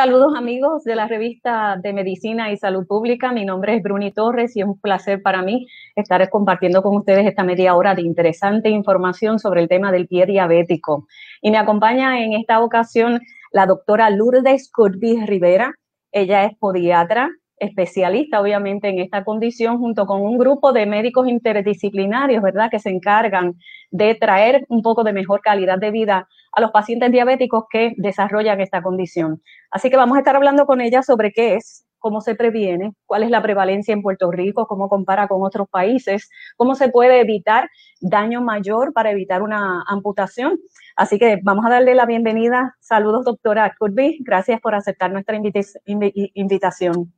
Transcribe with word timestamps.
Saludos 0.00 0.32
amigos 0.34 0.82
de 0.84 0.96
la 0.96 1.06
revista 1.06 1.76
de 1.76 1.92
Medicina 1.92 2.50
y 2.50 2.56
Salud 2.56 2.86
Pública. 2.86 3.32
Mi 3.32 3.44
nombre 3.44 3.76
es 3.76 3.82
Bruni 3.82 4.12
Torres 4.12 4.56
y 4.56 4.60
es 4.60 4.66
un 4.66 4.80
placer 4.80 5.20
para 5.20 5.42
mí 5.42 5.66
estar 5.94 6.26
compartiendo 6.30 6.82
con 6.82 6.96
ustedes 6.96 7.26
esta 7.26 7.44
media 7.44 7.76
hora 7.76 7.94
de 7.94 8.00
interesante 8.00 8.70
información 8.70 9.38
sobre 9.38 9.60
el 9.60 9.68
tema 9.68 9.92
del 9.92 10.08
pie 10.08 10.24
diabético. 10.24 11.06
Y 11.42 11.50
me 11.50 11.58
acompaña 11.58 12.24
en 12.24 12.32
esta 12.32 12.60
ocasión 12.60 13.20
la 13.52 13.66
doctora 13.66 14.08
Lourdes 14.08 14.70
Curtis 14.72 15.26
Rivera. 15.26 15.74
Ella 16.12 16.46
es 16.46 16.56
podiatra, 16.56 17.28
especialista 17.58 18.40
obviamente 18.40 18.88
en 18.88 19.00
esta 19.00 19.22
condición 19.22 19.80
junto 19.80 20.06
con 20.06 20.22
un 20.22 20.38
grupo 20.38 20.72
de 20.72 20.86
médicos 20.86 21.28
interdisciplinarios, 21.28 22.42
¿verdad?, 22.42 22.70
que 22.70 22.78
se 22.78 22.88
encargan 22.88 23.56
de 23.90 24.14
traer 24.14 24.64
un 24.70 24.80
poco 24.80 25.04
de 25.04 25.12
mejor 25.12 25.42
calidad 25.42 25.76
de 25.76 25.90
vida 25.90 26.26
a 26.52 26.60
los 26.60 26.70
pacientes 26.70 27.12
diabéticos 27.12 27.64
que 27.70 27.94
desarrollan 27.96 28.60
esta 28.60 28.82
condición. 28.82 29.42
Así 29.70 29.90
que 29.90 29.96
vamos 29.96 30.16
a 30.16 30.20
estar 30.20 30.36
hablando 30.36 30.66
con 30.66 30.80
ella 30.80 31.02
sobre 31.02 31.32
qué 31.32 31.54
es, 31.54 31.86
cómo 31.98 32.20
se 32.20 32.34
previene, 32.34 32.94
cuál 33.06 33.22
es 33.22 33.30
la 33.30 33.42
prevalencia 33.42 33.92
en 33.92 34.02
Puerto 34.02 34.30
Rico, 34.30 34.66
cómo 34.66 34.88
compara 34.88 35.28
con 35.28 35.42
otros 35.42 35.68
países, 35.68 36.28
cómo 36.56 36.74
se 36.74 36.88
puede 36.88 37.20
evitar 37.20 37.68
daño 38.00 38.40
mayor 38.40 38.92
para 38.92 39.12
evitar 39.12 39.42
una 39.42 39.84
amputación. 39.86 40.58
Así 40.96 41.18
que 41.18 41.38
vamos 41.42 41.64
a 41.66 41.70
darle 41.70 41.94
la 41.94 42.06
bienvenida. 42.06 42.76
Saludos, 42.80 43.24
doctora 43.24 43.74
Kirby. 43.78 44.18
Gracias 44.22 44.60
por 44.60 44.74
aceptar 44.74 45.12
nuestra 45.12 45.36
invitación. 45.36 47.12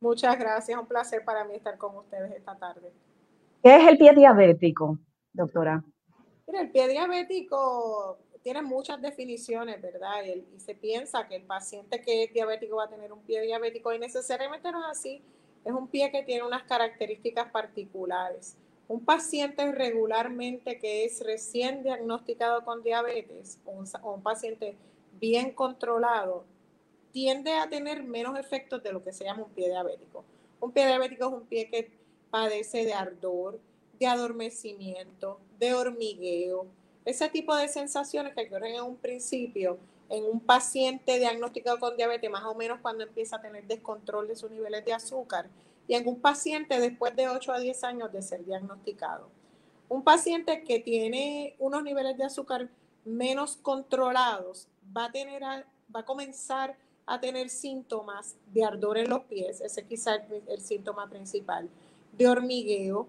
Muchas 0.00 0.38
gracias, 0.38 0.78
un 0.78 0.86
placer 0.86 1.24
para 1.24 1.44
mí 1.44 1.54
estar 1.54 1.78
con 1.78 1.96
ustedes 1.96 2.32
esta 2.32 2.58
tarde. 2.58 2.92
¿Qué 3.62 3.76
es 3.76 3.88
el 3.88 3.96
pie 3.96 4.12
diabético, 4.12 4.98
doctora? 5.32 5.82
Mira, 6.46 6.60
el 6.60 6.70
pie 6.70 6.88
diabético 6.88 8.18
tiene 8.44 8.60
muchas 8.60 9.00
definiciones, 9.00 9.80
¿verdad? 9.80 10.22
Y, 10.22 10.60
se 10.60 10.74
piensa 10.74 11.26
que 11.26 11.36
el 11.36 11.42
paciente 11.42 12.02
que 12.02 12.24
es 12.24 12.32
diabético 12.32 12.76
va 12.76 12.84
a 12.84 12.88
tener 12.88 13.10
un 13.10 13.22
pie 13.22 13.40
diabético 13.40 13.92
y 13.92 13.98
necesariamente 13.98 14.70
no 14.70 14.80
es 14.80 14.98
así. 14.98 15.22
Es 15.64 15.72
un 15.72 15.88
pie 15.88 16.12
que 16.12 16.22
tiene 16.22 16.44
unas 16.44 16.62
características 16.64 17.50
particulares. 17.50 18.54
Un 18.86 19.02
paciente 19.02 19.72
regularmente 19.72 20.78
que 20.78 21.06
es 21.06 21.24
recién 21.24 21.82
diagnosticado 21.82 22.66
con 22.66 22.82
diabetes 22.82 23.58
o 23.64 24.12
un 24.12 24.22
paciente 24.22 24.76
bien 25.18 25.52
controlado 25.52 26.44
tiende 27.12 27.54
a 27.54 27.70
tener 27.70 28.02
menos 28.02 28.38
efectos 28.38 28.82
de 28.82 28.92
lo 28.92 29.02
que 29.02 29.14
se 29.14 29.24
llama 29.24 29.44
un 29.44 29.50
pie 29.52 29.70
diabético. 29.70 30.22
Un 30.60 30.70
pie 30.70 30.86
diabético 30.86 31.28
es 31.28 31.32
un 31.32 31.46
pie 31.46 31.70
que 31.70 31.90
padece 32.30 32.84
de 32.84 32.92
ardor, 32.92 33.58
de 33.98 34.06
adormecimiento, 34.06 35.40
de 35.58 35.72
hormigueo, 35.72 36.66
ese 37.04 37.28
tipo 37.28 37.54
de 37.54 37.68
sensaciones 37.68 38.34
que 38.34 38.46
ocurren 38.46 38.74
en 38.74 38.82
un 38.82 38.96
principio 38.96 39.78
en 40.08 40.24
un 40.24 40.40
paciente 40.40 41.18
diagnosticado 41.18 41.78
con 41.78 41.96
diabetes, 41.96 42.30
más 42.30 42.44
o 42.44 42.54
menos 42.54 42.80
cuando 42.80 43.04
empieza 43.04 43.36
a 43.36 43.40
tener 43.40 43.66
descontrol 43.66 44.28
de 44.28 44.36
sus 44.36 44.50
niveles 44.50 44.84
de 44.84 44.92
azúcar, 44.92 45.48
y 45.86 45.94
en 45.94 46.06
un 46.06 46.20
paciente 46.20 46.78
después 46.80 47.14
de 47.16 47.28
8 47.28 47.52
a 47.52 47.58
10 47.58 47.84
años 47.84 48.12
de 48.12 48.22
ser 48.22 48.44
diagnosticado. 48.44 49.28
Un 49.88 50.02
paciente 50.02 50.64
que 50.64 50.80
tiene 50.80 51.56
unos 51.58 51.82
niveles 51.82 52.16
de 52.16 52.24
azúcar 52.24 52.70
menos 53.04 53.56
controlados 53.56 54.68
va 54.96 55.06
a, 55.06 55.12
tener 55.12 55.42
va 55.42 56.00
a 56.00 56.04
comenzar 56.04 56.76
a 57.06 57.20
tener 57.20 57.50
síntomas 57.50 58.36
de 58.46 58.64
ardor 58.64 58.96
en 58.96 59.10
los 59.10 59.24
pies, 59.24 59.60
ese 59.60 59.84
quizás 59.84 60.20
es 60.30 60.42
el, 60.48 60.60
síntoma 60.62 61.08
principal, 61.10 61.68
de 62.12 62.28
hormigueo, 62.28 63.06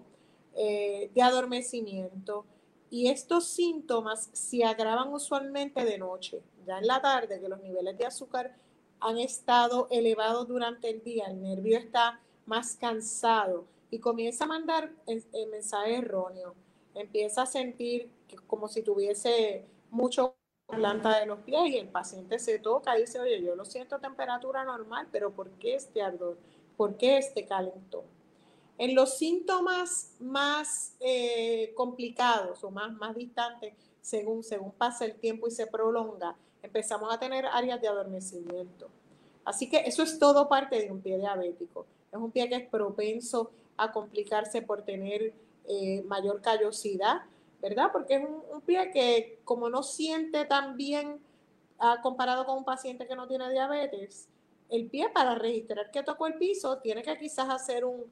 eh, 0.54 1.10
de 1.14 1.22
adormecimiento. 1.22 2.44
Y 2.90 3.08
estos 3.08 3.48
síntomas 3.48 4.30
se 4.32 4.64
agravan 4.64 5.12
usualmente 5.12 5.84
de 5.84 5.98
noche, 5.98 6.42
ya 6.66 6.78
en 6.78 6.86
la 6.86 7.00
tarde, 7.00 7.40
que 7.40 7.48
los 7.48 7.60
niveles 7.60 7.98
de 7.98 8.06
azúcar 8.06 8.56
han 9.00 9.18
estado 9.18 9.88
elevados 9.90 10.48
durante 10.48 10.90
el 10.90 11.02
día, 11.02 11.26
el 11.26 11.42
nervio 11.42 11.78
está 11.78 12.20
más 12.46 12.76
cansado 12.76 13.66
y 13.90 13.98
comienza 13.98 14.44
a 14.44 14.48
mandar 14.48 14.92
el, 15.06 15.24
el 15.32 15.48
mensaje 15.48 15.96
erróneo. 15.96 16.54
Empieza 16.94 17.42
a 17.42 17.46
sentir 17.46 18.10
como 18.46 18.68
si 18.68 18.82
tuviese 18.82 19.66
mucho 19.90 20.36
planta 20.66 21.18
de 21.18 21.26
los 21.26 21.40
pies 21.40 21.70
y 21.70 21.78
el 21.78 21.88
paciente 21.88 22.38
se 22.38 22.58
toca 22.58 22.96
y 22.98 23.02
dice, 23.02 23.20
oye, 23.20 23.42
yo 23.42 23.54
lo 23.54 23.64
siento 23.64 23.98
temperatura 23.98 24.64
normal, 24.64 25.08
pero 25.12 25.30
¿por 25.32 25.50
qué 25.58 25.74
este 25.74 26.02
ardor? 26.02 26.38
¿Por 26.76 26.96
qué 26.96 27.18
este 27.18 27.46
calentón? 27.46 28.04
En 28.78 28.94
los 28.94 29.16
síntomas 29.16 30.12
más 30.20 30.94
eh, 31.00 31.72
complicados 31.74 32.62
o 32.62 32.70
más, 32.70 32.92
más 32.92 33.16
distantes, 33.16 33.74
según, 34.02 34.42
según 34.42 34.72
pasa 34.72 35.04
el 35.04 35.14
tiempo 35.14 35.48
y 35.48 35.50
se 35.50 35.66
prolonga, 35.66 36.36
empezamos 36.62 37.12
a 37.12 37.18
tener 37.18 37.46
áreas 37.46 37.80
de 37.80 37.88
adormecimiento. 37.88 38.88
Así 39.44 39.68
que 39.68 39.78
eso 39.78 40.02
es 40.02 40.18
todo 40.18 40.48
parte 40.48 40.80
de 40.80 40.90
un 40.90 41.00
pie 41.00 41.18
diabético. 41.18 41.86
Es 42.12 42.18
un 42.18 42.30
pie 42.30 42.48
que 42.48 42.56
es 42.56 42.68
propenso 42.68 43.50
a 43.76 43.92
complicarse 43.92 44.60
por 44.60 44.82
tener 44.82 45.32
eh, 45.68 46.02
mayor 46.02 46.42
callosidad, 46.42 47.22
¿verdad? 47.62 47.90
Porque 47.92 48.16
es 48.16 48.24
un, 48.52 48.60
pie 48.60 48.90
que 48.92 49.38
como 49.44 49.70
no 49.70 49.82
siente 49.82 50.44
tan 50.44 50.76
bien 50.76 51.18
ah, 51.78 52.00
comparado 52.02 52.44
con 52.44 52.58
un 52.58 52.64
paciente 52.64 53.06
que 53.06 53.16
no 53.16 53.26
tiene 53.26 53.50
diabetes, 53.50 54.28
el 54.68 54.86
pie 54.88 55.08
para 55.08 55.34
registrar 55.36 55.90
que 55.90 56.02
tocó 56.02 56.26
el 56.26 56.34
piso 56.34 56.78
tiene 56.78 57.02
que 57.02 57.16
quizás 57.18 57.48
hacer 57.48 57.84
un, 57.84 58.04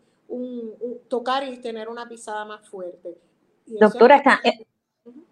tocar 1.09 1.45
y 1.45 1.59
tener 1.59 1.89
una 1.89 2.09
pisada 2.09 2.45
más 2.45 2.69
fuerte. 2.69 3.17
Doctora, 3.67 4.17
está, 4.17 4.41
eh, 4.45 4.67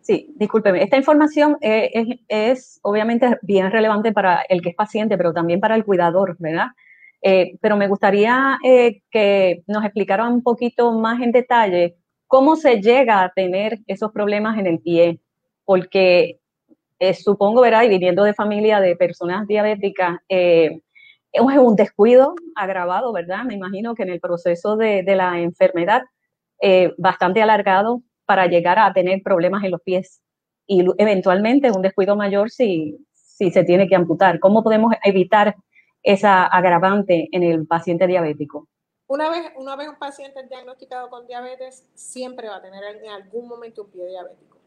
sí, 0.01 0.33
discúlpeme, 0.37 0.83
esta 0.83 0.97
información 0.97 1.59
es, 1.61 2.21
es, 2.29 2.81
obviamente 2.83 3.39
bien 3.43 3.71
relevante 3.71 4.13
para 4.13 4.43
el 4.49 4.63
que 4.63 4.71
es 4.71 4.75
paciente, 4.75 5.17
pero 5.17 5.33
también 5.33 5.61
para 5.61 5.75
el 5.75 5.85
cuidador, 5.85 6.37
¿verdad? 6.39 6.69
Eh, 7.21 7.57
pero 7.61 7.77
me 7.77 7.89
gustaría 7.89 8.59
eh, 8.65 9.03
que 9.11 9.63
nos 9.67 9.85
explicara 9.85 10.29
un 10.29 10.43
poquito 10.43 10.93
más 10.93 11.21
en 11.21 11.33
detalle 11.33 11.97
¿Cómo 12.33 12.57
se 12.57 12.81
llega 12.81 13.23
a 13.23 13.31
tener 13.31 13.81
esos 13.87 14.11
problemas 14.11 14.59
en 14.59 14.67
el 14.67 14.79
pie? 14.81 15.21
Porque 15.67 16.41
eh, 16.99 17.13
supongo, 17.13 17.61
¿verdad? 17.61 17.83
Y 17.83 17.91
viniendo 17.91 18.25
de 18.25 18.33
familia 18.33 18.81
de 18.81 18.97
personas 18.97 19.47
diabéticas, 19.47 20.17
eh, 20.31 20.81
es 21.33 21.59
un 21.59 21.77
descuido 21.77 22.35
agravado, 22.55 23.13
¿verdad? 23.13 23.45
Me 23.45 23.55
imagino 23.55 23.95
que 23.95 24.03
en 24.03 24.11
el 24.11 24.21
proceso 24.21 24.77
de, 24.77 25.03
la 25.03 25.41
enfermedad, 25.41 26.03
eh, 26.61 26.93
bastante 26.99 27.43
alargado 27.43 28.03
para 28.27 28.47
llegar 28.47 28.79
a 28.79 28.93
tener 28.93 29.23
problemas 29.23 29.65
en 29.65 29.71
los 29.71 29.81
pies 29.81 30.21
y 30.67 30.85
eventualmente 30.99 31.71
un 31.71 31.83
descuido 31.83 32.17
mayor 32.17 32.51
si, 32.51 32.99
si 33.13 33.51
se 33.51 33.65
tiene 33.65 33.89
que 33.89 33.97
amputar. 33.97 34.39
¿Cómo 34.39 34.63
podemos 34.63 34.95
evitar 35.03 35.57
esa 36.03 36.45
agravante 36.45 37.29
en 37.33 37.43
el 37.43 37.67
paciente 37.67 38.07
diabético? 38.07 38.69
Una 39.07 39.29
vez, 39.31 39.53
una 39.57 39.77
vez 39.77 39.89
un 39.89 39.99
paciente 39.99 40.43
diagnosticado 40.49 41.11
con 41.11 41.27
diabetes, 41.27 41.87
siempre 41.95 42.49
va 42.49 42.57
a 42.57 42.63
tener 42.63 42.83
en 43.03 43.11
algún 43.11 43.49
momento 43.49 43.83
un 43.83 43.91
pie 43.91 44.07
diabético, 44.07 44.59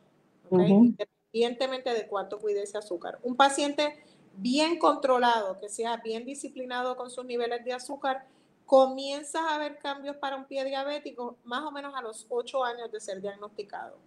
independientemente 0.52 1.94
de 1.94 2.08
cuánto 2.08 2.38
cuide 2.38 2.62
ese 2.62 2.78
azúcar. 2.78 3.18
Un 3.24 3.36
paciente 3.36 3.96
bien 4.38 4.78
controlado, 4.78 5.60
que 5.60 5.70
sea 5.70 5.98
bien 5.98 6.26
disciplinado 6.26 6.96
con 6.96 7.10
sus 7.10 7.26
niveles 7.26 7.64
de 7.64 7.74
azúcar, 7.74 8.28
comienza 8.66 9.40
a 9.50 9.56
haber 9.56 9.78
cambios 9.78 10.18
para 10.18 10.36
un 10.36 10.46
pie 10.46 10.66
diabético 10.66 11.38
más 11.44 11.64
o 11.64 11.72
menos 11.72 11.94
a 11.96 12.02
los 12.02 12.26
8 12.30 12.64
años 12.64 12.92
de 12.92 13.00
ser 13.00 13.22
diagnosticado. 13.22 13.98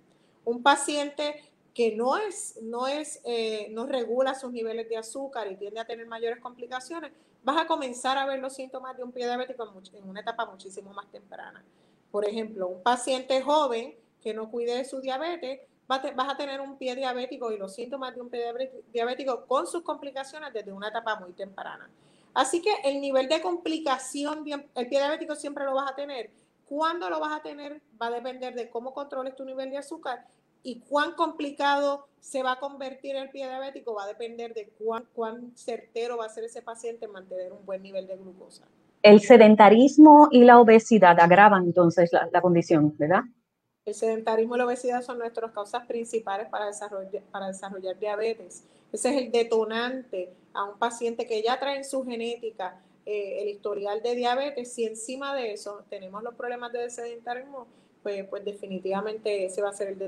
Un 0.45 0.63
paciente 0.63 1.43
que 1.75 1.95
no 1.95 2.17
es, 2.17 2.59
no 2.63 2.89
es, 2.89 3.21
eh, 3.25 3.69
no 3.71 3.87
regula 3.87 4.35
sus 4.35 4.51
niveles 4.51 4.89
de 4.89 4.97
azúcar 4.97 5.51
y 5.51 5.57
tiende 5.57 5.79
a 5.79 5.87
tener 5.87 6.07
mayores 6.07 6.41
complicaciones, 6.41 7.13
vas 7.45 7.57
a 7.57 7.67
comenzar 7.67 8.19
a 8.19 8.27
ver 8.27 8.41
los 8.41 8.55
síntomas 8.55 8.97
de 8.97 9.05
un 9.05 9.13
pie 9.13 9.27
diabético 9.27 9.73
en, 9.93 10.09
una 10.09 10.21
etapa 10.21 10.45
muchísimo 10.47 10.93
más 10.93 11.11
temprana. 11.11 11.65
Por 12.11 12.25
ejemplo, 12.25 12.67
un 12.67 12.83
paciente 12.83 13.41
joven 13.43 13.95
que 14.21 14.35
no 14.35 14.51
cuide 14.51 14.77
de 14.77 14.85
su 14.85 15.01
diabetes, 15.01 15.61
vas 15.89 16.29
a 16.29 16.37
tener 16.37 16.61
un 16.61 16.77
pie 16.77 16.95
diabético 16.95 17.51
y 17.51 17.57
los 17.57 17.75
síntomas 17.75 18.15
de 18.15 18.21
un 18.21 18.29
pie 18.29 18.45
diabético 18.93 19.47
con 19.47 19.67
sus 19.67 19.83
complicaciones 19.83 20.53
desde 20.53 20.73
una 20.73 20.89
etapa 20.89 21.19
muy 21.19 21.33
temprana. 21.33 21.89
Así 22.35 22.61
que 22.61 22.71
el 22.85 23.01
nivel 23.01 23.29
de 23.29 23.41
complicación, 23.41 24.45
el 24.47 24.89
pie 24.89 24.99
diabético 24.99 25.35
siempre 25.35 25.65
lo 25.65 25.75
vas 25.75 25.91
a 25.91 25.95
tener. 25.95 26.31
Cuándo 26.67 27.09
lo 27.09 27.19
vas 27.19 27.39
a 27.39 27.43
tener 27.43 27.81
va 28.01 28.09
a 28.09 28.11
depender 28.11 28.55
de 28.55 28.69
cómo 28.69 28.93
controles 28.93 29.35
tu 29.35 29.45
nivel 29.45 29.71
de 29.71 29.79
azúcar 29.79 30.27
y 30.63 30.81
cuán 30.81 31.13
complicado 31.13 32.07
se 32.21 32.43
va 32.43 32.53
a 32.53 32.61
convertir 32.61 33.17
el 33.17 33.31
pie 33.31 33.49
diabético 33.49 33.95
va 33.95 34.05
a 34.05 34.09
depender 34.09 34.53
de 34.53 34.69
cuán, 34.79 35.05
cuán 35.15 35.53
certero 35.57 36.19
va 36.19 36.27
a 36.27 36.29
ser 36.29 36.45
ese 36.45 36.61
paciente 36.61 37.07
en 37.07 37.13
mantener 37.13 37.53
un 37.53 37.65
buen 37.65 37.83
nivel 37.83 38.07
de 38.07 38.17
glucosa. 38.17 38.67
El 39.03 39.21
sedentarismo 39.21 40.29
y 40.31 40.45
la 40.45 40.61
obesidad 40.61 41.19
agravan 41.21 41.65
entonces 41.65 42.11
la 42.13 42.41
condición, 42.43 42.95
¿verdad? 42.99 43.23
El 43.89 43.95
sedentarismo 43.95 44.55
y 44.55 44.59
la 44.59 44.67
obesidad 44.67 45.03
son 45.03 45.19
nuestras 45.19 45.51
causas 45.51 45.87
principales 45.87 46.47
para 46.51 46.67
desarrollar, 46.67 47.23
para 47.33 47.47
desarrollar 47.47 47.99
diabetes. 47.99 48.63
Ese 48.93 49.09
es 49.09 49.23
el 49.23 49.33
detonante 49.33 50.31
a 50.53 50.65
un 50.65 50.79
paciente 50.79 51.27
que 51.27 51.43
ya 51.43 51.59
trae 51.59 51.79
en 51.79 51.87
su 51.87 52.05
genética 52.05 52.79
eh, 53.07 53.41
el 53.41 53.49
historial 53.49 54.03
de 54.03 54.15
diabetes. 54.15 54.71
Si 54.75 54.85
encima 54.85 55.35
de 55.35 55.55
eso 55.55 55.85
tenemos 55.89 56.23
los 56.23 56.35
problemas 56.35 56.71
de 56.71 56.91
sedentarismo, 56.91 57.67
pues, 58.03 58.27
pues 58.29 58.45
definitivamente 58.45 59.47
ese 59.47 59.63
va 59.63 59.71
a 59.71 59.73
ser 59.73 59.89
el 59.89 59.99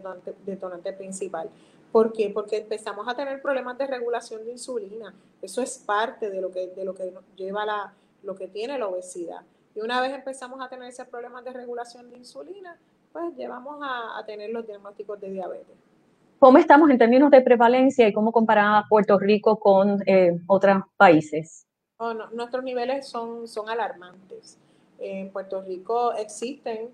detonante, 0.45 0.93
principal. 0.93 1.49
¿Por 1.91 2.13
qué? 2.13 2.29
Porque 2.29 2.59
empezamos 2.59 3.09
a 3.09 3.17
tener 3.17 3.41
problemas 3.41 3.79
de 3.79 3.87
regulación 3.87 4.45
de 4.45 4.53
insulina. 4.53 5.15
Eso 5.41 5.63
es 5.63 5.79
parte 5.79 6.29
de 6.29 6.43
lo 6.43 6.51
que, 6.51 6.67
de 6.67 6.85
lo 6.85 6.95
que 6.95 7.15
lleva 7.35 7.65
la, 7.65 7.95
lo 8.23 8.35
que 8.35 8.47
tiene 8.47 8.79
la 8.79 8.89
obesidad. 8.89 9.41
Y 9.75 9.81
una 9.81 10.03
vez 10.03 10.13
empezamos 10.13 10.61
a 10.61 10.69
tener 10.69 10.87
esos 10.87 11.09
problemas 11.09 11.47
de 11.47 11.55
regulación 11.55 12.11
de 12.11 12.19
insulina, 12.19 12.79
pues 13.13 13.37
llevamos 13.37 13.81
a, 13.83 14.25
tener 14.27 14.51
los 14.51 14.67
diagnósticos 14.67 15.21
de 15.21 15.31
diabetes. 15.31 15.77
¿Cómo 16.39 16.59
estamos 16.59 16.89
en 16.91 16.99
términos 16.99 17.31
de 17.31 17.43
prevalencia 17.43 18.09
y 18.09 18.13
cómo 18.13 18.33
comparar 18.33 18.85
Puerto 18.89 19.19
Rico 19.19 19.59
con 19.59 20.03
eh, 20.07 20.41
otros 20.47 20.85
países? 20.97 21.67
Oh, 21.99 22.15
nuestros 22.15 22.65
niveles 22.65 23.07
son, 23.07 23.47
son 23.47 23.69
alarmantes. 23.69 24.59
En 24.99 25.31
Puerto 25.31 25.61
Rico 25.61 26.13
existen 26.15 26.91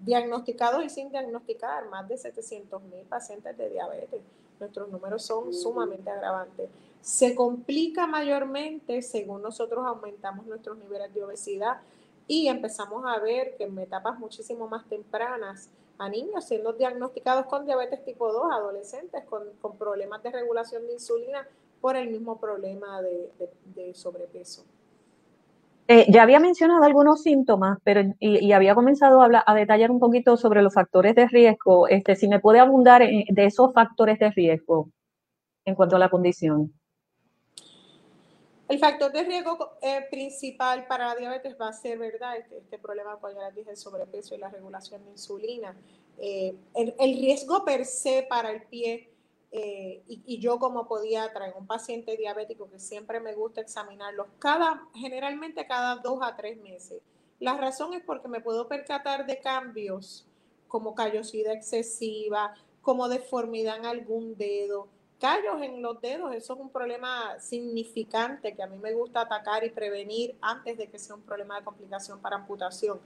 diagnosticados 0.00 0.84
y 0.84 0.90
sin 0.90 1.10
diagnosticar 1.10 1.88
más 1.88 2.08
de 2.08 2.16
700 2.18 2.82
mil 2.82 3.04
pacientes 3.08 3.56
de 3.56 3.70
diabetes. 3.70 4.20
Nuestros 4.60 4.88
números 4.88 5.22
son 5.22 5.54
sumamente 5.54 6.10
agravantes. 6.10 6.68
Se 7.00 7.34
complica 7.34 8.06
mayormente 8.06 9.02
según 9.02 9.42
nosotros 9.42 9.86
aumentamos 9.86 10.46
nuestros 10.46 10.76
niveles 10.78 11.14
de 11.14 11.24
obesidad 11.24 11.78
y 12.28 12.46
empezamos 12.48 13.04
a 13.06 13.18
ver 13.18 13.56
que 13.56 13.64
en 13.64 13.76
etapas 13.78 14.18
muchísimo 14.18 14.68
más 14.68 14.86
tempranas 14.86 15.70
a 15.98 16.08
niños 16.08 16.44
siendo 16.44 16.74
diagnosticados 16.74 17.46
con 17.46 17.64
diabetes 17.64 18.04
tipo 18.04 18.30
2, 18.30 18.52
adolescentes 18.52 19.24
con, 19.24 19.44
problemas 19.78 20.22
de 20.22 20.30
regulación 20.30 20.86
de 20.86 20.92
insulina 20.92 21.48
por 21.80 21.96
el 21.96 22.10
mismo 22.10 22.38
problema 22.38 23.00
de, 23.02 23.94
sobrepeso. 23.94 24.64
Eh, 25.88 26.06
ya 26.10 26.22
había 26.22 26.38
mencionado 26.38 26.84
algunos 26.84 27.22
síntomas, 27.22 27.78
pero 27.82 28.02
y, 28.20 28.52
había 28.52 28.74
comenzado 28.74 29.22
a, 29.22 29.42
a, 29.46 29.54
detallar 29.54 29.90
un 29.90 29.98
poquito 29.98 30.36
sobre 30.36 30.60
los 30.60 30.74
factores 30.74 31.14
de 31.14 31.26
riesgo. 31.26 31.88
Este, 31.88 32.14
si 32.14 32.28
me 32.28 32.40
puede 32.40 32.60
abundar 32.60 33.00
de 33.00 33.44
esos 33.44 33.72
factores 33.72 34.18
de 34.18 34.30
riesgo 34.30 34.90
en 35.64 35.74
cuanto 35.74 35.96
a 35.96 35.98
la 35.98 36.10
condición. 36.10 36.77
El 38.68 38.78
factor 38.78 39.10
de 39.12 39.24
riesgo 39.24 39.78
eh, 39.80 40.06
principal 40.10 40.86
para 40.86 41.06
la 41.06 41.14
diabetes 41.14 41.56
va 41.58 41.68
a 41.68 41.72
ser, 41.72 41.98
¿verdad? 41.98 42.36
Este, 42.36 42.58
este 42.58 42.78
problema, 42.78 43.18
como 43.18 43.32
ya 43.32 43.46
les 43.46 43.54
dije, 43.54 43.70
el 43.70 43.76
sobrepeso 43.78 44.34
y 44.34 44.38
la 44.38 44.50
regulación 44.50 45.02
de 45.06 45.12
insulina. 45.12 45.74
Eh, 46.18 46.54
el, 46.74 47.18
riesgo 47.18 47.64
per 47.64 47.86
se 47.86 48.26
para 48.28 48.50
el 48.50 48.62
pie, 48.64 49.08
eh, 49.52 50.02
y, 50.06 50.38
yo 50.38 50.58
como 50.58 50.86
podía 50.86 51.32
traer 51.32 51.54
un 51.56 51.66
paciente 51.66 52.18
diabético 52.18 52.68
que 52.68 52.78
siempre 52.78 53.20
me 53.20 53.34
gusta 53.34 53.62
examinarlos, 53.62 54.26
cada, 54.38 54.86
generalmente 54.94 55.66
cada 55.66 55.96
dos 55.96 56.18
a 56.22 56.36
tres 56.36 56.58
meses. 56.58 57.00
La 57.40 57.56
razón 57.56 57.94
es 57.94 58.02
porque 58.02 58.28
me 58.28 58.40
puedo 58.40 58.68
percatar 58.68 59.24
de 59.24 59.38
cambios 59.38 60.26
como 60.66 60.94
callosidad 60.94 61.54
excesiva, 61.54 62.54
como 62.82 63.08
deformidad 63.08 63.78
en 63.78 63.86
algún 63.86 64.36
dedo, 64.36 64.88
callos 65.18 65.60
en 65.62 65.82
los 65.82 66.00
dedos, 66.00 66.34
eso 66.34 66.54
es 66.54 66.60
un 66.60 66.70
problema 66.70 67.38
significante 67.40 68.54
que 68.54 68.62
a 68.62 68.66
mí 68.66 68.78
me 68.78 68.92
gusta 68.92 69.22
atacar 69.22 69.64
y 69.64 69.70
prevenir 69.70 70.36
antes 70.40 70.78
de 70.78 70.88
que 70.88 70.98
sea 70.98 71.16
un 71.16 71.22
problema 71.22 71.58
de 71.58 71.64
complicación 71.64 72.20
para 72.20 72.36
amputación. 72.36 73.00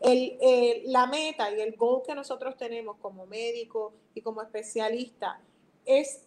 la 0.00 1.06
meta 1.06 1.50
y 1.50 1.60
el 1.60 1.76
goal 1.76 2.02
que 2.06 2.14
nosotros 2.14 2.56
tenemos 2.56 2.96
como 2.98 3.26
médico 3.26 3.92
y 4.14 4.20
como 4.22 4.42
especialista 4.42 5.40
es 5.84 6.22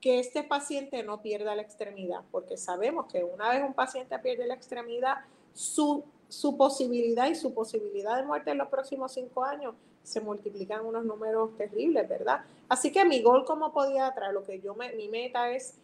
que 0.00 0.18
este 0.18 0.42
paciente 0.42 1.02
no 1.02 1.22
pierda 1.22 1.54
la 1.54 1.62
extremidad, 1.62 2.20
porque 2.30 2.56
sabemos 2.56 3.06
que 3.06 3.24
una 3.24 3.50
vez 3.50 3.62
un 3.62 3.74
paciente 3.74 4.18
pierde 4.18 4.46
la 4.46 4.54
extremidad, 4.54 5.16
su, 5.54 6.04
su 6.28 6.56
posibilidad 6.56 7.28
y 7.28 7.34
su 7.34 7.54
posibilidad 7.54 8.16
de 8.16 8.24
muerte 8.24 8.50
en 8.50 8.58
los 8.58 8.68
próximos 8.68 9.12
cinco 9.12 9.42
años 9.42 9.74
se 10.06 10.20
multiplican 10.20 10.86
unos 10.86 11.04
números 11.04 11.56
terribles, 11.56 12.08
¿verdad? 12.08 12.44
Así 12.68 12.92
que 12.92 13.04
mi 13.04 13.22
gol 13.22 13.44
como 13.44 13.72
podiatra, 13.72 14.30
lo 14.30 14.44
que 14.44 14.60
yo 14.60 14.72
me, 14.76 14.92
mi 14.92 15.08
meta 15.08 15.50
es 15.50 15.74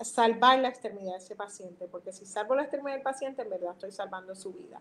salvar 0.00 0.60
la 0.60 0.68
extremidad 0.68 1.14
de 1.14 1.18
ese 1.18 1.34
paciente, 1.34 1.88
porque 1.88 2.12
si 2.12 2.26
salvo 2.26 2.54
la 2.54 2.62
extremidad 2.62 2.94
del 2.94 3.02
paciente, 3.02 3.42
en 3.42 3.50
verdad 3.50 3.72
estoy 3.72 3.90
salvando 3.90 4.36
su 4.36 4.52
vida. 4.52 4.80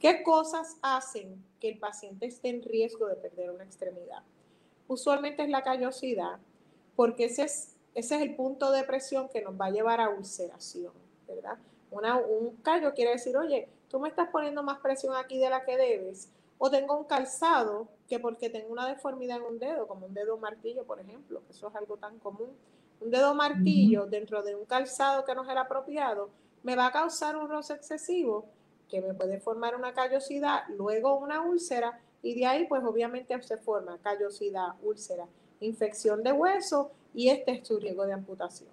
¿Qué 0.00 0.22
cosas 0.22 0.78
hacen 0.80 1.44
que 1.60 1.68
el 1.68 1.78
paciente 1.78 2.24
esté 2.24 2.48
en 2.48 2.62
riesgo 2.62 3.06
de 3.06 3.16
perder 3.16 3.50
una 3.50 3.64
extremidad? 3.64 4.22
Usualmente 4.88 5.42
es 5.42 5.50
la 5.50 5.62
callosidad, 5.62 6.38
porque 6.96 7.26
ese 7.26 7.42
es, 7.42 7.76
ese 7.94 8.16
es 8.16 8.22
el 8.22 8.34
punto 8.34 8.72
de 8.72 8.82
presión 8.84 9.28
que 9.28 9.42
nos 9.42 9.60
va 9.60 9.66
a 9.66 9.70
llevar 9.70 10.00
a 10.00 10.08
ulceración, 10.08 10.94
¿verdad? 11.28 11.58
un 11.90 12.56
callo 12.62 12.94
quiere 12.94 13.10
decir, 13.10 13.36
oye, 13.36 13.68
tú 13.90 14.00
me 14.00 14.08
estás 14.08 14.30
poniendo 14.30 14.62
más 14.62 14.78
presión 14.78 15.14
aquí 15.14 15.38
de 15.38 15.50
la 15.50 15.66
que 15.66 15.76
debes, 15.76 16.30
o 16.64 16.70
tengo 16.70 16.96
un 16.96 17.02
calzado 17.02 17.88
que 18.08 18.20
porque 18.20 18.48
tengo 18.48 18.72
una 18.72 18.86
deformidad 18.86 19.38
en 19.38 19.42
un 19.42 19.58
dedo, 19.58 19.88
como 19.88 20.06
un 20.06 20.14
dedo 20.14 20.36
martillo, 20.36 20.84
por 20.84 21.00
ejemplo, 21.00 21.42
que 21.44 21.50
eso 21.50 21.66
es 21.66 21.74
algo 21.74 21.96
tan 21.96 22.20
común. 22.20 22.50
Un 23.00 23.10
dedo 23.10 23.34
martillo 23.34 24.06
dentro 24.06 24.44
de 24.44 24.54
un 24.54 24.64
calzado 24.64 25.24
que 25.24 25.34
no 25.34 25.42
es 25.42 25.48
el 25.48 25.58
apropiado 25.58 26.30
me 26.62 26.76
va 26.76 26.86
a 26.86 26.92
causar 26.92 27.36
un 27.36 27.48
roce 27.48 27.72
excesivo 27.72 28.44
que 28.88 29.00
me 29.00 29.12
puede 29.12 29.40
formar 29.40 29.74
una 29.74 29.92
callosidad, 29.92 30.62
luego 30.68 31.18
una 31.18 31.40
úlcera 31.40 31.98
y 32.22 32.36
de 32.36 32.46
ahí 32.46 32.66
pues 32.68 32.84
obviamente 32.84 33.42
se 33.42 33.56
forma 33.56 33.98
callosidad, 33.98 34.68
úlcera, 34.84 35.26
infección 35.58 36.22
de 36.22 36.30
hueso 36.30 36.92
y 37.12 37.30
este 37.30 37.54
es 37.54 37.66
su 37.66 37.80
riesgo 37.80 38.06
de 38.06 38.12
amputación. 38.12 38.70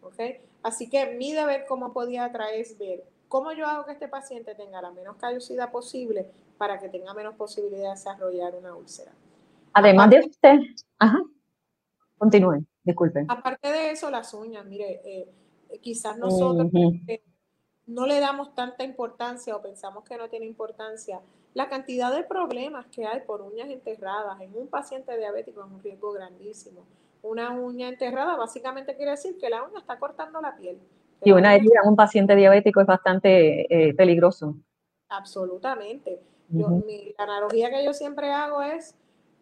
¿ok? 0.00 0.38
Así 0.62 0.88
que 0.88 1.06
mi 1.06 1.32
deber 1.32 1.66
como 1.66 1.92
podía 1.92 2.30
traer 2.30 2.60
es 2.60 2.78
ver 2.78 3.02
cómo 3.26 3.50
yo 3.50 3.66
hago 3.66 3.84
que 3.84 3.92
este 3.94 4.06
paciente 4.06 4.54
tenga 4.54 4.80
la 4.80 4.92
menos 4.92 5.16
callosidad 5.16 5.72
posible 5.72 6.30
para 6.56 6.78
que 6.78 6.88
tenga 6.88 7.14
menos 7.14 7.34
posibilidad 7.36 7.84
de 7.84 7.90
desarrollar 7.90 8.54
una 8.54 8.74
úlcera. 8.74 9.12
Además 9.72 10.10
de 10.10 10.20
usted, 10.20 10.58
ajá, 10.98 11.20
continúen, 12.16 12.66
disculpen. 12.82 13.26
Aparte 13.30 13.68
de 13.70 13.90
eso, 13.90 14.10
las 14.10 14.32
uñas, 14.32 14.64
mire, 14.64 15.00
eh, 15.04 15.28
quizás 15.80 16.16
nosotros 16.16 16.70
no 17.86 18.06
le 18.06 18.20
damos 18.20 18.54
tanta 18.54 18.84
importancia 18.84 19.54
o 19.54 19.62
pensamos 19.62 20.04
que 20.04 20.16
no 20.16 20.28
tiene 20.28 20.46
importancia. 20.46 21.20
La 21.54 21.68
cantidad 21.68 22.14
de 22.14 22.24
problemas 22.24 22.86
que 22.86 23.06
hay 23.06 23.20
por 23.20 23.42
uñas 23.42 23.70
enterradas 23.70 24.40
en 24.40 24.56
un 24.56 24.68
paciente 24.68 25.16
diabético 25.16 25.64
es 25.64 25.70
un 25.70 25.82
riesgo 25.82 26.12
grandísimo. 26.12 26.86
Una 27.22 27.50
uña 27.50 27.88
enterrada 27.88 28.36
básicamente 28.36 28.96
quiere 28.96 29.12
decir 29.12 29.36
que 29.38 29.50
la 29.50 29.62
uña 29.62 29.78
está 29.78 29.98
cortando 29.98 30.40
la 30.40 30.56
piel. 30.56 30.78
Y 31.22 31.32
una 31.32 31.54
herida 31.54 31.80
en 31.82 31.90
un 31.90 31.96
paciente 31.96 32.36
diabético 32.36 32.80
es 32.80 32.86
bastante 32.86 33.88
eh, 33.88 33.94
peligroso. 33.94 34.56
Absolutamente 35.08 36.20
la 36.50 37.24
analogía 37.24 37.70
que 37.70 37.84
yo 37.84 37.92
siempre 37.92 38.32
hago 38.32 38.62
es, 38.62 38.94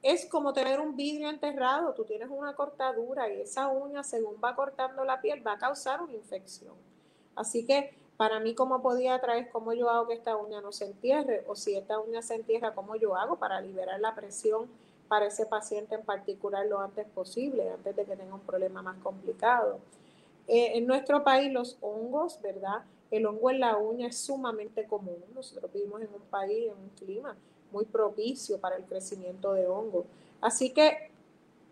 es 0.02 0.26
como 0.26 0.52
tener 0.52 0.80
un 0.80 0.96
vidrio 0.96 1.30
enterrado, 1.30 1.94
tú 1.94 2.04
tienes 2.04 2.28
una 2.30 2.54
cortadura 2.54 3.32
y 3.32 3.40
esa 3.40 3.68
uña 3.68 4.02
según 4.02 4.36
va 4.42 4.54
cortando 4.54 5.04
la 5.04 5.20
piel 5.20 5.46
va 5.46 5.52
a 5.52 5.58
causar 5.58 6.02
una 6.02 6.14
infección. 6.14 6.74
Así 7.34 7.66
que 7.66 7.94
para 8.16 8.38
mí 8.40 8.54
como 8.54 8.80
podía 8.82 9.20
traer 9.20 9.50
cómo 9.50 9.72
yo 9.72 9.90
hago 9.90 10.06
que 10.06 10.14
esta 10.14 10.36
uña 10.36 10.60
no 10.60 10.72
se 10.72 10.86
entierre 10.86 11.44
o 11.48 11.56
si 11.56 11.76
esta 11.76 11.98
uña 11.98 12.22
se 12.22 12.36
entierra, 12.36 12.74
cómo 12.74 12.96
yo 12.96 13.16
hago 13.16 13.36
para 13.36 13.60
liberar 13.60 13.98
la 14.00 14.14
presión 14.14 14.68
para 15.08 15.26
ese 15.26 15.46
paciente 15.46 15.94
en 15.94 16.04
particular 16.04 16.66
lo 16.66 16.80
antes 16.80 17.06
posible, 17.08 17.70
antes 17.70 17.94
de 17.94 18.04
que 18.04 18.16
tenga 18.16 18.34
un 18.34 18.40
problema 18.40 18.82
más 18.82 18.96
complicado. 19.02 19.78
Eh, 20.46 20.76
en 20.76 20.86
nuestro 20.86 21.24
país 21.24 21.52
los 21.52 21.76
hongos, 21.80 22.40
¿verdad? 22.42 22.82
El 23.10 23.26
hongo 23.26 23.50
en 23.50 23.60
la 23.60 23.76
uña 23.76 24.08
es 24.08 24.18
sumamente 24.18 24.86
común. 24.86 25.22
Nosotros 25.34 25.72
vivimos 25.72 26.02
en 26.02 26.08
un 26.08 26.22
país, 26.30 26.66
en 26.66 26.78
un 26.78 26.88
clima 26.90 27.36
muy 27.70 27.84
propicio 27.84 28.58
para 28.58 28.76
el 28.76 28.84
crecimiento 28.84 29.52
de 29.52 29.66
hongo. 29.66 30.06
Así 30.40 30.70
que 30.70 31.10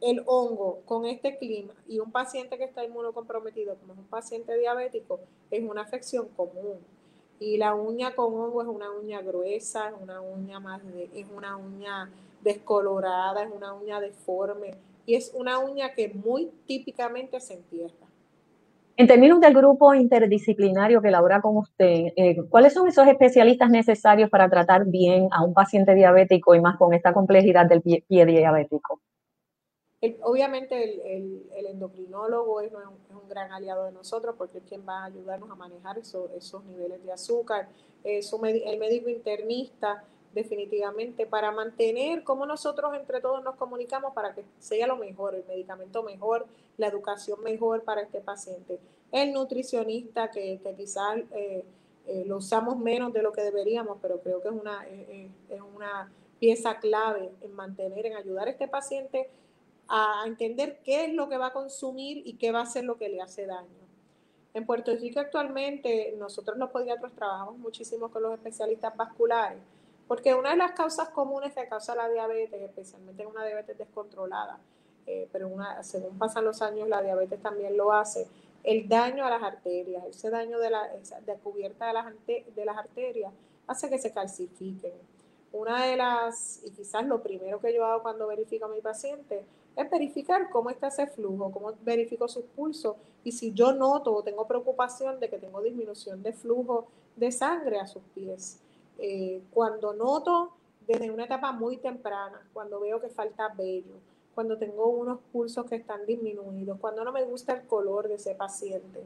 el 0.01 0.23
hongo 0.27 0.81
con 0.85 1.07
este 1.07 1.39
clima 1.39 1.75
y 1.89 2.01
un 2.01 2.11
paciente 2.11 2.59
que 2.59 2.65
está 2.65 2.85
inmunocomprometido, 2.85 3.77
como 3.77 3.93
es 3.93 3.99
un 4.01 4.07
paciente 4.07 4.59
diabético, 4.59 5.21
es 5.51 5.63
una 5.63 5.83
afección 5.83 6.29
común. 6.37 6.79
Y 7.39 7.57
la 7.57 7.75
uña 7.75 8.15
con 8.15 8.35
hongo 8.35 8.63
es 8.63 8.69
una 8.69 8.91
uña 8.91 9.21
gruesa, 9.23 9.89
es 9.89 9.95
una 10.01 10.21
uña 10.21 10.61
más 10.61 10.83
es 11.15 11.27
una 11.35 11.57
uña 11.57 12.11
descolorada, 12.41 13.45
es 13.45 13.53
una 13.53 13.73
uña 13.75 14.01
deforme 14.01 14.75
y 15.07 15.15
es 15.15 15.33
una 15.35 15.59
uña 15.59 15.95
que 15.95 16.09
muy 16.09 16.51
típicamente 16.67 17.41
se 17.41 17.55
entierra. 17.55 18.02
En 18.97 19.07
términos 19.07 19.41
del 19.41 19.55
grupo 19.55 19.95
interdisciplinario 19.95 21.01
que 21.01 21.11
labora 21.11 21.41
con 21.41 21.57
usted, 21.57 22.13
eh, 22.15 22.37
¿cuáles 22.51 22.75
son 22.75 22.89
esos 22.89 23.07
especialistas 23.07 23.71
necesarios 23.71 24.29
para 24.29 24.51
tratar 24.51 24.85
bien 24.85 25.29
a 25.31 25.43
un 25.43 25.55
paciente 25.55 25.95
diabético 25.95 26.55
y 26.55 26.61
más 26.61 26.77
con 26.77 26.93
esta 26.93 27.13
complejidad 27.13 27.67
del 27.67 27.81
pie, 27.81 28.05
diabético? 28.09 29.01
obviamente 30.25 30.83
el, 31.17 31.67
endocrinólogo 31.69 32.61
es, 32.61 32.73
un, 32.73 33.29
gran 33.29 33.53
aliado 33.53 33.85
de 33.85 33.93
nosotros 33.93 34.35
porque 34.37 34.59
es 34.59 34.65
quien 34.65 34.87
va 34.87 35.03
a 35.03 35.05
ayudarnos 35.05 35.49
a 35.49 35.55
manejar 35.55 35.97
esos 35.99 36.65
niveles 36.65 37.03
de 37.05 37.13
azúcar. 37.13 37.69
el 38.05 38.79
médico 38.79 39.09
internista 39.09 40.05
definitivamente 40.35 41.27
para 41.27 41.51
mantener 41.51 42.25
cómo 42.25 42.47
nosotros 42.47 42.95
entre 42.95 43.21
todos 43.21 43.43
nos 43.43 43.57
comunicamos 43.57 44.15
para 44.15 44.35
que 44.35 44.45
sea 44.59 44.87
lo 44.87 44.97
mejor, 44.97 45.35
el 45.35 45.45
medicamento 45.47 46.03
mejor, 46.03 46.47
la 46.79 46.87
educación 46.87 47.43
mejor 47.43 47.83
para 47.83 48.03
este 48.03 48.21
paciente. 48.21 48.79
El 49.11 49.33
nutricionista 49.33 50.31
que, 50.31 50.61
quizás 50.77 51.19
eh, 51.33 51.65
eh, 52.07 52.25
lo 52.27 52.39
usamos 52.39 52.79
menos 52.79 53.13
de 53.13 53.23
lo 53.23 53.33
que 53.33 53.43
deberíamos, 53.43 53.99
pero 54.01 54.21
creo 54.21 54.41
que 54.41 54.49
es 54.49 54.55
una, 54.55 54.87
es 54.89 55.61
una 55.75 56.11
pieza 56.39 56.79
clave 56.79 57.31
en 57.41 57.55
mantener, 57.55 58.07
en 58.07 58.17
ayudar 58.17 58.49
a 58.49 58.51
este 58.51 58.67
paciente 58.67 59.31
a 59.87 60.25
entender 60.27 60.81
qué 60.83 61.05
es 61.05 61.13
lo 61.13 61.29
que 61.29 61.39
va 61.39 61.49
a 61.49 61.53
consumir 61.53 62.23
y 62.25 62.35
qué 62.35 62.51
va 62.51 62.63
a 62.63 62.67
ser 62.67 62.85
lo 62.85 62.97
que 62.97 63.09
le 63.09 63.21
hace 63.21 63.47
daño. 63.47 63.69
En 64.55 64.67
Puerto 64.67 64.95
Rico 64.95 65.21
actualmente 65.21 66.15
nosotros 66.19 66.59
los 66.59 66.71
podiatros 66.71 67.13
trabajamos 67.13 67.59
muchísimo 67.59 68.11
con 68.11 68.23
los 68.23 68.35
especialistas 68.35 68.97
vasculares 68.97 69.61
porque 70.09 70.35
una 70.35 70.51
de 70.51 70.57
las 70.57 70.73
causas 70.73 71.09
comunes 71.11 71.55
que 71.55 71.69
causa 71.69 71.95
la 71.95 72.09
diabetes, 72.09 72.61
especialmente 72.61 73.23
en 73.23 73.29
una 73.29 73.45
diabetes 73.45 73.79
descontrolada, 73.79 74.59
eh, 75.07 75.29
pero 75.33 75.49
una, 75.49 75.83
según 75.83 76.19
pasan 76.19 76.45
los 76.45 76.63
años 76.63 76.89
la 76.89 77.03
diabetes 77.03 77.41
también 77.41 77.77
lo 77.77 77.93
hace, 77.93 78.27
el 78.65 78.89
daño 78.89 79.27
a 79.27 79.31
las 79.31 79.43
arterias, 79.43 80.05
ese 80.07 80.31
daño 80.31 80.59
de 80.59 80.71
la 80.71 80.89
de 81.27 81.35
cubierta 81.43 81.87
de 81.87 81.93
las, 81.93 82.07
de 82.27 82.65
las 82.65 82.77
arterias 82.77 83.33
hace 83.67 83.91
que 83.91 83.99
se 83.99 84.13
calcifiquen. 84.13 84.93
Una 85.53 85.85
de 85.85 85.97
las, 85.97 86.63
y 86.65 86.71
quizás 86.71 87.05
lo 87.05 87.23
primero 87.23 87.61
que 87.61 87.75
yo 87.75 87.85
hago 87.85 88.03
cuando 88.03 88.27
verifico 88.27 88.67
a 88.67 88.69
mi 88.69 88.81
paciente, 88.81 89.45
es 89.77 89.91
verificar 89.91 90.51
cómo 90.51 90.71
está 90.71 90.89
ese 90.89 91.07
flujo, 91.07 91.51
cómo 91.51 91.73
verifico 91.83 92.29
sus 92.29 92.45
pulsos 92.45 92.97
y 93.25 93.33
si 93.33 93.53
yo 93.53 93.73
noto 93.73 94.15
o 94.15 94.23
tengo 94.23 94.47
preocupación 94.47 95.19
de 95.21 95.29
que 95.29 95.39
tengo 95.39 95.61
disminución 95.63 96.23
de 96.23 96.33
flujo 96.33 96.89
de 97.17 97.33
sangre 97.33 97.81
a 97.81 97.87
sus 97.87 98.03
pies. 98.15 98.62
Eh, 98.99 99.43
cuando 99.51 99.93
noto 99.93 100.53
desde 100.87 101.11
una 101.11 101.25
etapa 101.25 101.53
muy 101.53 101.77
temprana, 101.77 102.47
cuando 102.53 102.81
veo 102.81 103.01
que 103.01 103.09
falta 103.09 103.49
vello, 103.49 103.95
cuando 104.35 104.59
tengo 104.59 104.87
unos 104.87 105.19
pulsos 105.33 105.67
que 105.67 105.77
están 105.77 106.07
disminuidos, 106.07 106.79
cuando 106.81 107.05
no 107.05 107.13
me 107.13 107.25
gusta 107.25 107.53
el 107.53 107.67
color 107.67 108.09
de 108.09 108.15
ese 108.15 108.35
paciente. 108.35 109.03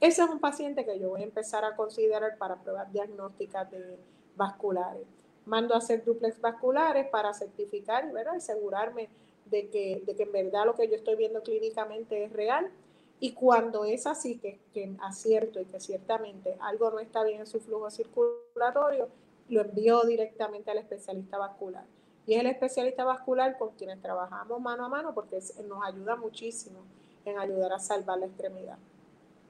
Ese 0.00 0.22
es 0.22 0.28
un 0.28 0.40
paciente 0.40 0.84
que 0.84 0.98
yo 0.98 1.10
voy 1.10 1.22
a 1.22 1.24
empezar 1.24 1.64
a 1.64 1.74
considerar 1.74 2.36
para 2.36 2.56
pruebas 2.56 2.92
diagnósticas 2.92 3.70
de 3.70 3.96
vasculares. 4.36 5.06
Mando 5.46 5.74
a 5.74 5.78
hacer 5.78 6.04
duplex 6.04 6.40
vasculares 6.40 7.08
para 7.08 7.32
certificar 7.32 8.12
¿verdad? 8.12 8.34
y 8.34 8.38
asegurarme 8.38 9.08
de 9.46 9.68
que, 9.68 10.02
de 10.04 10.14
que 10.14 10.24
en 10.24 10.32
verdad 10.32 10.66
lo 10.66 10.74
que 10.74 10.88
yo 10.88 10.96
estoy 10.96 11.16
viendo 11.16 11.42
clínicamente 11.42 12.24
es 12.24 12.32
real. 12.32 12.70
Y 13.18 13.32
cuando 13.32 13.86
es 13.86 14.06
así, 14.06 14.36
que, 14.36 14.58
que 14.74 14.94
acierto 15.00 15.58
y 15.60 15.64
que 15.64 15.80
ciertamente 15.80 16.56
algo 16.60 16.90
no 16.90 16.98
está 16.98 17.24
bien 17.24 17.40
en 17.40 17.46
su 17.46 17.60
flujo 17.60 17.90
circulatorio, 17.90 19.08
lo 19.48 19.62
envío 19.62 20.04
directamente 20.04 20.70
al 20.70 20.78
especialista 20.78 21.38
vascular. 21.38 21.84
Y 22.26 22.34
es 22.34 22.40
el 22.40 22.46
especialista 22.46 23.04
vascular 23.04 23.56
con 23.58 23.70
quienes 23.76 24.00
trabajamos 24.02 24.60
mano 24.60 24.84
a 24.84 24.88
mano 24.88 25.14
porque 25.14 25.38
nos 25.68 25.84
ayuda 25.84 26.16
muchísimo 26.16 26.80
en 27.24 27.38
ayudar 27.38 27.72
a 27.72 27.78
salvar 27.78 28.18
la 28.18 28.26
extremidad. 28.26 28.78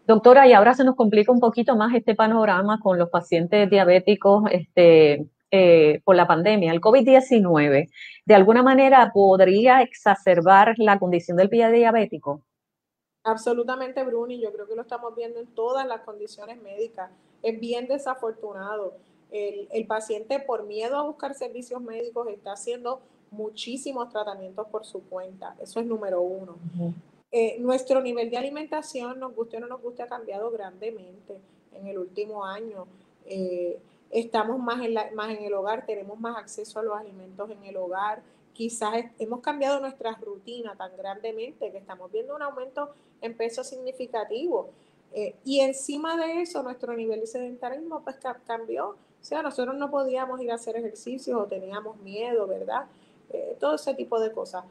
Doctora, 0.06 0.46
y 0.46 0.52
ahora 0.52 0.74
se 0.74 0.84
nos 0.84 0.94
complica 0.94 1.32
un 1.32 1.40
poquito 1.40 1.74
más 1.74 1.94
este 1.94 2.14
panorama 2.14 2.78
con 2.80 2.98
los 2.98 3.10
pacientes 3.10 3.68
diabéticos 3.68 4.44
este, 4.52 5.26
eh, 5.50 6.00
por 6.04 6.14
la 6.14 6.26
pandemia. 6.26 6.72
El 6.72 6.80
COVID-19, 6.80 7.90
¿de 8.24 8.34
alguna 8.34 8.62
manera 8.62 9.10
podría 9.12 9.82
exacerbar 9.82 10.74
la 10.78 10.98
condición 10.98 11.36
del 11.36 11.48
pie 11.48 11.72
diabético? 11.72 12.42
Absolutamente, 13.24 14.04
Bruni. 14.04 14.40
Yo 14.40 14.52
creo 14.52 14.68
que 14.68 14.76
lo 14.76 14.82
estamos 14.82 15.16
viendo 15.16 15.40
en 15.40 15.48
todas 15.48 15.84
las 15.86 16.02
condiciones 16.02 16.62
médicas. 16.62 17.10
Es 17.42 17.58
bien 17.58 17.88
desafortunado 17.88 18.94
el, 19.30 19.86
paciente 19.86 20.38
por 20.40 20.64
miedo 20.64 20.96
a 20.96 21.02
buscar 21.02 21.34
servicios 21.34 21.80
médicos 21.80 22.28
está 22.28 22.52
haciendo 22.52 23.00
muchísimos 23.30 24.08
tratamientos 24.10 24.66
por 24.68 24.84
su 24.84 25.02
cuenta. 25.02 25.56
Eso 25.60 25.80
es 25.80 25.86
número 25.86 26.22
uno. 26.22 26.56
Eh, 27.32 27.56
nuestro 27.58 28.00
nivel 28.00 28.30
de 28.30 28.38
alimentación, 28.38 29.18
nos 29.18 29.34
guste 29.34 29.56
o 29.56 29.60
no 29.60 29.66
nos 29.66 29.82
guste, 29.82 30.02
ha 30.02 30.06
cambiado 30.06 30.50
grandemente 30.50 31.38
en 31.72 31.86
el 31.86 31.98
último 31.98 32.44
año. 32.44 32.86
Eh, 33.26 33.78
estamos 34.10 34.58
más 34.58 34.84
en, 34.84 34.94
más 35.14 35.30
en 35.30 35.44
el 35.44 35.52
hogar, 35.54 35.84
tenemos 35.84 36.18
más 36.18 36.36
acceso 36.38 36.78
a 36.78 36.82
los 36.82 36.96
alimentos 36.96 37.50
en 37.50 37.62
el 37.64 37.76
hogar. 37.76 38.22
Quizás 38.52 39.04
hemos 39.18 39.40
cambiado 39.40 39.80
nuestra 39.80 40.12
rutina 40.12 40.76
tan 40.76 40.96
grandemente 40.96 41.70
que 41.70 41.78
estamos 41.78 42.10
viendo 42.10 42.34
un 42.34 42.42
aumento 42.42 42.94
en 43.20 43.36
peso 43.36 43.64
significativo. 43.64 44.70
Eh, 45.12 45.34
y 45.44 45.60
encima 45.60 46.16
de 46.16 46.42
eso, 46.42 46.62
nuestro 46.62 46.94
nivel 46.94 47.20
de 47.20 47.26
sedentarismo 47.26 48.02
pues, 48.02 48.16
cambió 48.46 48.96
o 49.20 49.24
sea, 49.24 49.42
nosotros 49.42 49.76
no 49.76 49.90
podíamos 49.90 50.40
ir 50.40 50.52
a 50.52 50.54
hacer 50.54 50.76
ejercicios 50.76 51.40
o 51.40 51.46
teníamos 51.46 51.96
miedo, 51.98 52.46
¿verdad? 52.46 52.86
Eh, 53.30 53.56
todo 53.58 53.74
ese 53.74 53.94
tipo 53.94 54.20
de 54.20 54.32
cosas. 54.32 54.64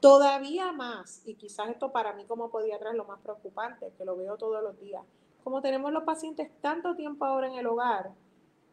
Todavía 0.00 0.72
más, 0.72 1.22
y 1.24 1.34
quizás 1.34 1.68
esto 1.70 1.90
para 1.90 2.12
mí 2.12 2.24
como 2.26 2.50
podiatra 2.50 2.90
es 2.90 2.96
lo 2.96 3.04
más 3.04 3.18
preocupante, 3.20 3.92
que 3.96 4.04
lo 4.04 4.16
veo 4.16 4.36
todos 4.36 4.62
los 4.62 4.78
días, 4.78 5.02
como 5.42 5.62
tenemos 5.62 5.92
los 5.92 6.04
pacientes 6.04 6.50
tanto 6.60 6.94
tiempo 6.94 7.24
ahora 7.24 7.48
en 7.48 7.54
el 7.54 7.66
hogar, 7.66 8.10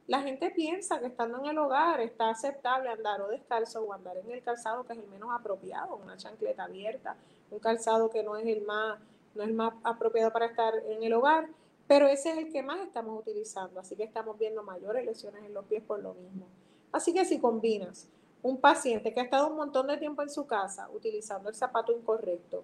la 0.07 0.21
gente 0.21 0.51
piensa 0.51 0.99
que 0.99 1.05
estando 1.05 1.39
en 1.39 1.45
el 1.45 1.57
hogar 1.57 2.01
está 2.01 2.29
aceptable 2.29 2.89
andar 2.89 3.21
o 3.21 3.29
descalzo 3.29 3.81
o 3.81 3.93
andar 3.93 4.17
en 4.17 4.29
el 4.31 4.43
calzado 4.43 4.83
que 4.83 4.93
es 4.93 4.99
el 4.99 5.07
menos 5.07 5.29
apropiado, 5.31 5.95
una 5.95 6.17
chancleta 6.17 6.65
abierta, 6.65 7.15
un 7.51 7.59
calzado 7.59 8.09
que 8.09 8.21
no 8.21 8.35
es 8.35 8.45
el 8.45 8.63
más, 8.63 8.99
no 9.33 9.43
es 9.43 9.49
el 9.49 9.55
más 9.55 9.73
apropiado 9.83 10.33
para 10.33 10.47
estar 10.47 10.73
en 10.75 11.03
el 11.03 11.13
hogar 11.13 11.47
pero 11.87 12.07
ese 12.07 12.31
es 12.31 12.37
el 12.37 12.51
que 12.51 12.63
más 12.63 12.79
estamos 12.79 13.19
utilizando, 13.19 13.79
así 13.79 13.95
que 13.95 14.03
estamos 14.03 14.37
viendo 14.37 14.63
mayores 14.63 15.05
lesiones 15.05 15.43
en 15.43 15.53
los 15.53 15.65
pies 15.65 15.83
por 15.83 16.01
lo 16.01 16.13
mismo. 16.13 16.47
Así 16.91 17.13
que 17.13 17.25
si 17.25 17.39
combinas 17.39 18.07
un 18.41 18.57
paciente 18.57 19.13
que 19.13 19.19
ha 19.19 19.23
estado 19.23 19.47
un 19.47 19.55
montón 19.55 19.87
de 19.87 19.97
tiempo 19.97 20.21
en 20.21 20.29
su 20.29 20.45
casa 20.45 20.89
utilizando 20.93 21.49
el 21.49 21.55
zapato 21.55 21.91
incorrecto, 21.91 22.63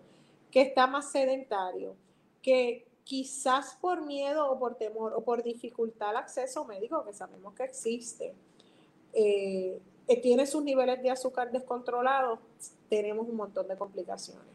que 0.51 0.61
está 0.61 0.87
más 0.87 1.11
sedentario, 1.11 1.95
que 2.41 2.87
quizás 3.03 3.77
por 3.81 4.05
miedo 4.05 4.49
o 4.51 4.59
por 4.59 4.75
temor 4.75 5.13
o 5.13 5.21
por 5.21 5.43
dificultad 5.43 6.09
al 6.09 6.17
acceso 6.17 6.65
médico, 6.65 7.03
que 7.03 7.13
sabemos 7.13 7.53
que 7.53 7.63
existe, 7.63 8.33
eh, 9.13 9.79
tiene 10.21 10.45
sus 10.45 10.63
niveles 10.63 11.01
de 11.01 11.11
azúcar 11.11 11.51
descontrolados, 11.51 12.39
tenemos 12.89 13.27
un 13.27 13.35
montón 13.35 13.67
de 13.67 13.77
complicaciones. 13.77 14.45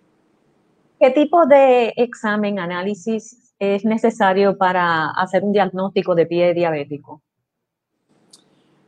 ¿Qué 0.98 1.10
tipo 1.10 1.46
de 1.46 1.92
examen, 1.96 2.58
análisis 2.58 3.43
es 3.58 3.84
necesario 3.84 4.56
para 4.56 5.10
hacer 5.10 5.44
un 5.44 5.52
diagnóstico 5.52 6.14
de 6.14 6.26
pie 6.26 6.54
diabético? 6.54 7.22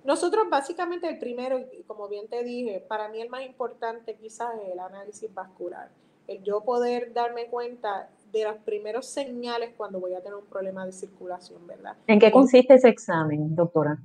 Nosotros 0.05 0.49
básicamente 0.49 1.09
el 1.09 1.19
primero, 1.19 1.61
como 1.87 2.09
bien 2.09 2.29
te 2.29 2.45
dije, 2.45 2.85
para 2.89 3.09
mí 3.09 3.21
el 3.21 3.29
más 3.29 3.45
importante 3.45 4.15
quizás 4.15 4.55
es 4.63 4.73
el 4.73 4.79
análisis 4.79 5.33
vascular. 5.35 5.91
El 6.29 6.43
yo 6.45 6.61
poder 6.63 7.13
darme 7.13 7.47
cuenta 7.47 8.09
de 8.31 8.45
las 8.45 8.57
primeros 8.59 9.07
señales 9.07 9.75
cuando 9.77 9.99
voy 9.99 10.15
a 10.15 10.21
tener 10.21 10.37
un 10.37 10.47
problema 10.47 10.87
de 10.87 10.93
circulación, 10.93 11.67
¿verdad? 11.67 11.97
¿En 12.07 12.21
qué 12.21 12.31
consiste 12.31 12.75
ese 12.75 12.89
examen, 12.89 13.55
doctora? 13.55 13.99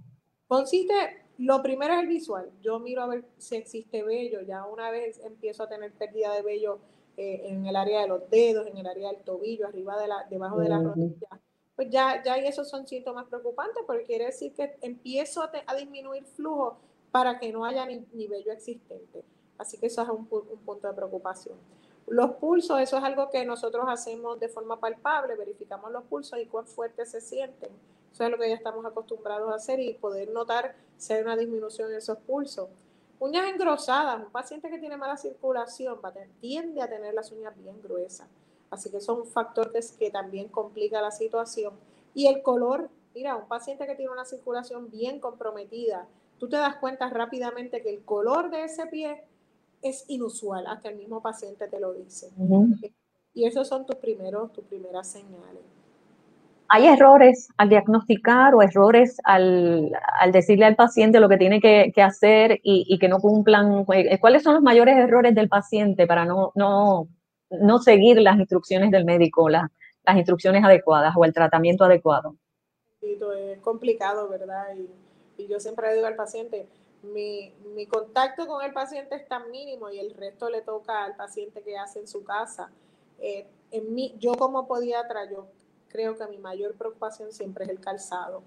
Consiste, 0.47 0.93
lo 1.37 1.61
primero 1.61 1.93
es 1.93 2.01
el 2.01 2.07
visual. 2.07 2.49
Yo 2.61 2.79
miro 2.79 3.03
a 3.03 3.07
ver 3.07 3.25
si 3.37 3.55
existe 3.55 4.03
vello. 4.03 4.41
Ya 4.41 4.65
una 4.65 4.89
vez 4.89 5.19
empiezo 5.23 5.63
a 5.63 5.69
tener 5.69 5.91
pérdida 5.93 6.33
de 6.33 6.41
vello 6.41 6.79
eh, 7.17 7.41
en 7.45 7.65
el 7.65 7.75
área 7.75 8.01
de 8.01 8.07
los 8.07 8.29
dedos, 8.29 8.67
en 8.67 8.77
el 8.77 8.87
área 8.87 9.11
del 9.11 9.23
tobillo, 9.23 9.67
arriba 9.67 9.99
de 9.99 10.07
la, 10.07 10.25
debajo 10.29 10.59
de 10.59 10.69
la 10.69 10.79
rodilla, 10.79 11.27
pues 11.75 11.89
ya, 11.89 12.21
ya 12.23 12.35
esos 12.37 12.69
son 12.69 12.87
síntomas 12.87 13.27
preocupantes 13.27 13.83
porque 13.85 14.03
quiere 14.03 14.25
decir 14.25 14.53
que 14.53 14.77
empiezo 14.81 15.41
a, 15.41 15.75
disminuir 15.75 16.25
flujo 16.25 16.77
para 17.11 17.39
que 17.39 17.51
no 17.51 17.65
haya 17.65 17.85
ni, 17.85 18.27
vello 18.27 18.51
existente. 18.51 19.23
Así 19.57 19.77
que 19.77 19.87
eso 19.87 20.01
es 20.01 20.09
un, 20.09 20.25
punto 20.25 20.87
de 20.87 20.93
preocupación. 20.93 21.57
Los 22.07 22.31
pulsos, 22.31 22.79
eso 22.79 22.97
es 22.97 23.03
algo 23.03 23.29
que 23.29 23.45
nosotros 23.45 23.85
hacemos 23.87 24.39
de 24.39 24.49
forma 24.49 24.79
palpable, 24.79 25.35
verificamos 25.35 25.91
los 25.91 26.03
pulsos 26.03 26.39
y 26.39 26.45
cuán 26.45 26.65
fuertes 26.65 27.11
se 27.11 27.21
sienten. 27.21 27.71
Eso 28.11 28.25
es 28.25 28.29
lo 28.29 28.37
que 28.37 28.49
ya 28.49 28.55
estamos 28.55 28.85
acostumbrados 28.85 29.51
a 29.51 29.55
hacer 29.55 29.79
y 29.79 29.93
poder 29.93 30.29
notar 30.31 30.75
si 30.97 31.13
hay 31.13 31.21
una 31.21 31.37
disminución 31.37 31.89
en 31.91 31.97
esos 31.97 32.17
pulsos. 32.19 32.69
Uñas 33.21 33.47
engrosadas, 33.47 34.19
un 34.19 34.31
paciente 34.31 34.67
que 34.67 34.79
tiene 34.79 34.97
mala 34.97 35.15
circulación 35.15 35.99
va 36.03 36.09
a 36.09 36.13
tiende 36.39 36.81
a 36.81 36.89
tener 36.89 37.13
las 37.13 37.31
uñas 37.31 37.55
bien 37.55 37.79
gruesas. 37.79 38.27
Así 38.71 38.89
que 38.89 38.99
son 38.99 39.27
factores 39.27 39.91
que 39.91 40.09
también 40.09 40.47
complica 40.47 41.03
la 41.03 41.11
situación. 41.11 41.75
Y 42.15 42.25
el 42.25 42.41
color, 42.41 42.89
mira, 43.13 43.35
un 43.35 43.47
paciente 43.47 43.85
que 43.85 43.93
tiene 43.93 44.11
una 44.11 44.25
circulación 44.25 44.89
bien 44.89 45.19
comprometida, 45.19 46.07
tú 46.39 46.49
te 46.49 46.57
das 46.57 46.77
cuenta 46.77 47.11
rápidamente 47.11 47.83
que 47.83 47.91
el 47.91 48.03
color 48.03 48.49
de 48.49 48.63
ese 48.63 48.87
pie 48.87 49.23
es 49.83 50.03
inusual, 50.07 50.65
hasta 50.65 50.89
el 50.89 50.95
mismo 50.95 51.21
paciente 51.21 51.67
te 51.67 51.79
lo 51.79 51.93
dice. 51.93 52.31
Y 53.35 53.45
esos 53.45 53.67
son 53.67 53.85
tus 53.85 53.97
primeros, 53.97 54.51
tus 54.51 54.65
primeras 54.65 55.07
señales. 55.07 55.61
¿Hay 56.73 56.87
errores 56.87 57.49
al 57.57 57.67
diagnosticar 57.67 58.55
o 58.55 58.61
errores 58.61 59.17
al, 59.25 59.91
decirle 60.31 60.63
al 60.63 60.77
paciente 60.77 61.19
lo 61.19 61.27
que 61.27 61.35
tiene 61.35 61.59
que, 61.59 62.01
hacer 62.01 62.61
y, 62.63 62.97
que 62.97 63.09
no 63.09 63.19
cumplan? 63.19 63.85
Eh, 63.93 64.17
¿Cuáles 64.21 64.41
son 64.41 64.53
los 64.53 64.63
mayores 64.63 64.95
errores 64.95 65.35
del 65.35 65.49
paciente 65.49 66.07
para 66.07 66.23
no, 66.23 66.53
no, 66.55 67.09
no 67.49 67.79
seguir 67.79 68.21
las 68.21 68.39
instrucciones 68.39 68.89
del 68.89 69.03
médico, 69.03 69.49
las 69.49 69.69
instrucciones 70.15 70.63
adecuadas 70.63 71.13
o 71.17 71.25
el 71.25 71.33
tratamiento 71.33 71.83
adecuado? 71.83 72.37
Es 73.01 73.59
complicado, 73.59 74.29
¿verdad? 74.29 74.67
Y, 75.37 75.47
yo 75.49 75.59
siempre 75.59 75.93
digo 75.93 76.07
al 76.07 76.15
paciente, 76.15 76.69
mi, 77.03 77.53
mi, 77.75 77.85
contacto 77.85 78.47
con 78.47 78.63
el 78.63 78.71
paciente 78.71 79.15
es 79.15 79.27
tan 79.27 79.51
mínimo 79.51 79.89
y 79.89 79.99
el 79.99 80.13
resto 80.13 80.49
le 80.49 80.61
toca 80.61 81.03
al 81.03 81.17
paciente 81.17 81.63
que 81.63 81.77
hace 81.77 81.99
en 81.99 82.07
su 82.07 82.23
casa. 82.23 82.71
Eh, 83.19 83.45
en 83.71 83.93
mí, 83.93 84.15
yo 84.19 84.35
como 84.35 84.67
podiatra, 84.67 85.29
yo 85.29 85.47
creo 85.91 86.17
que 86.17 86.25
mi 86.27 86.37
mayor 86.37 86.75
preocupación 86.75 87.31
siempre 87.31 87.65
es 87.65 87.69
el 87.69 87.79
calzado. 87.79 88.43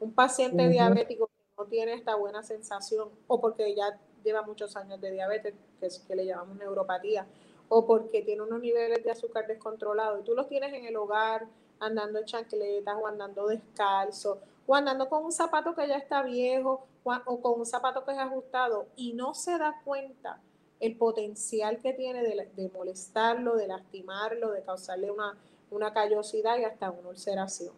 Un 0.00 0.12
paciente 0.12 0.68
diabético 0.68 1.26
que 1.26 1.62
no 1.62 1.66
tiene 1.66 1.94
esta 1.94 2.14
buena 2.16 2.42
sensación 2.42 3.10
o 3.26 3.40
porque 3.40 3.74
ya 3.74 3.98
lleva 4.24 4.42
muchos 4.42 4.76
años 4.76 5.00
de 5.00 5.10
diabetes, 5.12 5.54
que, 5.78 5.86
es, 5.86 6.00
que 6.00 6.16
le 6.16 6.26
llamamos 6.26 6.56
neuropatía, 6.56 7.26
o 7.68 7.86
porque 7.86 8.22
tiene 8.22 8.42
unos 8.42 8.60
niveles 8.60 9.04
de 9.04 9.10
azúcar 9.10 9.46
descontrolados 9.46 10.20
y 10.20 10.24
tú 10.24 10.34
los 10.34 10.48
tienes 10.48 10.72
en 10.72 10.84
el 10.84 10.96
hogar 10.96 11.46
andando 11.78 12.18
en 12.18 12.24
chancletas 12.24 12.96
o 13.00 13.06
andando 13.06 13.46
descalzo 13.46 14.38
o 14.66 14.74
andando 14.74 15.08
con 15.08 15.24
un 15.24 15.32
zapato 15.32 15.74
que 15.74 15.86
ya 15.86 15.96
está 15.96 16.22
viejo 16.22 16.86
o, 17.04 17.40
con 17.40 17.60
un 17.60 17.66
zapato 17.66 18.04
que 18.04 18.12
es 18.12 18.18
ajustado 18.18 18.86
y 18.96 19.12
no 19.12 19.34
se 19.34 19.58
da 19.58 19.80
cuenta 19.84 20.40
el 20.80 20.96
potencial 20.96 21.78
que 21.78 21.92
tiene 21.92 22.22
de 22.22 22.70
molestarlo, 22.70 23.56
de 23.56 23.68
lastimarlo, 23.68 24.50
de 24.50 24.62
causarle 24.62 25.10
una 25.10 25.36
una 25.70 25.92
callosidad 25.92 26.58
y 26.58 26.64
hasta 26.64 26.90
una 26.90 27.08
ulceración. 27.08 27.74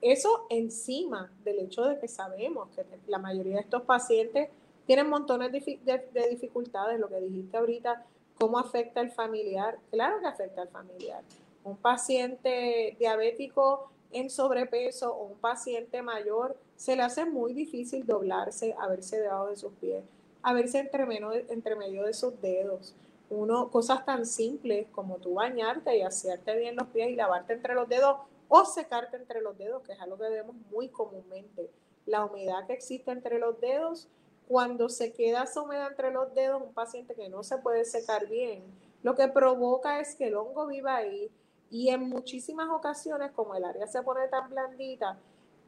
Eso 0.00 0.46
encima 0.50 1.32
del 1.44 1.60
hecho 1.60 1.84
de 1.84 1.98
que 1.98 2.08
sabemos 2.08 2.68
que 2.74 2.84
la 3.06 3.18
mayoría 3.18 3.54
de 3.54 3.62
estos 3.62 3.82
pacientes 3.82 4.50
tienen 4.86 5.08
montones 5.08 5.50
de, 5.52 6.28
dificultades, 6.30 7.00
lo 7.00 7.08
que 7.08 7.20
dijiste 7.20 7.56
ahorita, 7.56 8.04
cómo 8.38 8.58
afecta 8.58 9.00
al 9.00 9.10
familiar. 9.10 9.78
Claro 9.90 10.20
que 10.20 10.26
afecta 10.26 10.62
al 10.62 10.68
familiar. 10.68 11.22
Un 11.64 11.76
paciente 11.76 12.94
diabético 12.98 13.90
en 14.12 14.30
sobrepeso 14.30 15.12
o 15.12 15.24
un 15.24 15.38
paciente 15.38 16.02
mayor, 16.02 16.56
se 16.76 16.94
le 16.94 17.02
hace 17.02 17.24
muy 17.24 17.52
difícil 17.52 18.06
doblarse, 18.06 18.74
a 18.78 18.86
verse 18.86 19.20
debajo 19.20 19.48
de 19.48 19.56
sus 19.56 19.72
pies, 19.74 20.04
entre, 20.44 21.04
entre 21.48 21.74
medio 21.74 22.04
de 22.04 22.14
sus 22.14 22.40
dedos 22.40 22.94
uno, 23.30 23.70
cosas 23.70 24.04
tan 24.04 24.26
simples 24.26 24.86
como 24.92 25.16
tú 25.18 25.34
bañarte 25.34 25.96
y 25.96 26.02
hacerte 26.02 26.56
bien 26.56 26.76
los 26.76 26.88
pies 26.88 27.10
y 27.10 27.16
lavarte 27.16 27.52
entre 27.52 27.74
los 27.74 27.88
dedos 27.88 28.18
o 28.48 28.64
secarte 28.64 29.16
entre 29.16 29.40
los 29.40 29.58
dedos, 29.58 29.82
que 29.82 29.92
es 29.92 30.00
algo 30.00 30.16
que 30.16 30.28
vemos 30.28 30.54
muy 30.70 30.88
comúnmente. 30.88 31.70
La 32.06 32.24
humedad 32.24 32.66
que 32.66 32.74
existe 32.74 33.10
entre 33.10 33.38
los 33.38 33.60
dedos, 33.60 34.08
cuando 34.46 34.88
se 34.88 35.12
queda 35.12 35.44
esa 35.44 35.62
humedad 35.62 35.88
entre 35.90 36.12
los 36.12 36.32
dedos, 36.34 36.62
un 36.62 36.72
paciente 36.72 37.14
que 37.14 37.28
no 37.28 37.42
se 37.42 37.58
puede 37.58 37.84
secar 37.84 38.28
bien, 38.28 38.62
lo 39.02 39.14
que 39.14 39.28
provoca 39.28 40.00
es 40.00 40.14
que 40.14 40.28
el 40.28 40.36
hongo 40.36 40.66
viva 40.66 40.96
ahí 40.96 41.30
y 41.70 41.88
en 41.88 42.08
muchísimas 42.08 42.68
ocasiones, 42.70 43.32
como 43.32 43.54
el 43.54 43.64
área 43.64 43.86
se 43.86 44.02
pone 44.02 44.28
tan 44.28 44.48
blandita, 44.50 45.18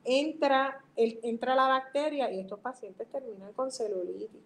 entra, 0.05 0.83
el, 0.97 1.19
entra 1.23 1.55
la 1.55 1.69
bacteria 1.69 2.31
y 2.31 2.41
estos 2.41 2.61
pacientes 2.61 3.09
terminan 3.11 3.53
con 3.53 3.71
celulitis. 3.71 4.41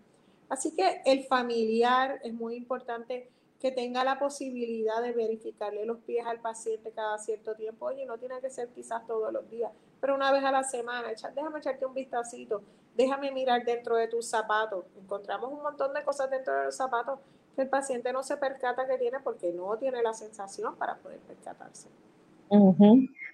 Así 0.52 0.72
que 0.72 1.00
el 1.06 1.24
familiar 1.24 2.20
es 2.22 2.34
muy 2.34 2.56
importante 2.56 3.26
que 3.58 3.72
tenga 3.72 4.04
la 4.04 4.18
posibilidad 4.18 5.00
de 5.00 5.12
verificarle 5.12 5.86
los 5.86 5.96
pies 6.00 6.26
al 6.26 6.40
paciente 6.40 6.90
cada 6.90 7.16
cierto 7.16 7.54
tiempo. 7.54 7.86
Oye, 7.86 8.04
no 8.04 8.18
tiene 8.18 8.38
que 8.42 8.50
ser 8.50 8.68
quizás 8.68 9.06
todos 9.06 9.32
los 9.32 9.48
días, 9.48 9.72
pero 9.98 10.14
una 10.14 10.30
vez 10.30 10.44
a 10.44 10.52
la 10.52 10.62
semana, 10.62 11.08
déjame 11.08 11.58
echarte 11.58 11.86
un 11.86 11.94
vistacito, 11.94 12.60
déjame 12.94 13.32
mirar 13.32 13.64
dentro 13.64 13.96
de 13.96 14.08
tus 14.08 14.26
zapatos. 14.26 14.84
Encontramos 15.02 15.50
un 15.50 15.62
montón 15.62 15.94
de 15.94 16.04
cosas 16.04 16.28
dentro 16.28 16.54
de 16.54 16.66
los 16.66 16.76
zapatos 16.76 17.18
que 17.56 17.62
el 17.62 17.70
paciente 17.70 18.12
no 18.12 18.22
se 18.22 18.36
percata 18.36 18.86
que 18.86 18.98
tiene 18.98 19.20
porque 19.20 19.54
no 19.54 19.78
tiene 19.78 20.02
la 20.02 20.12
sensación 20.12 20.76
para 20.76 20.96
poder 20.96 21.20
percatarse. 21.20 21.88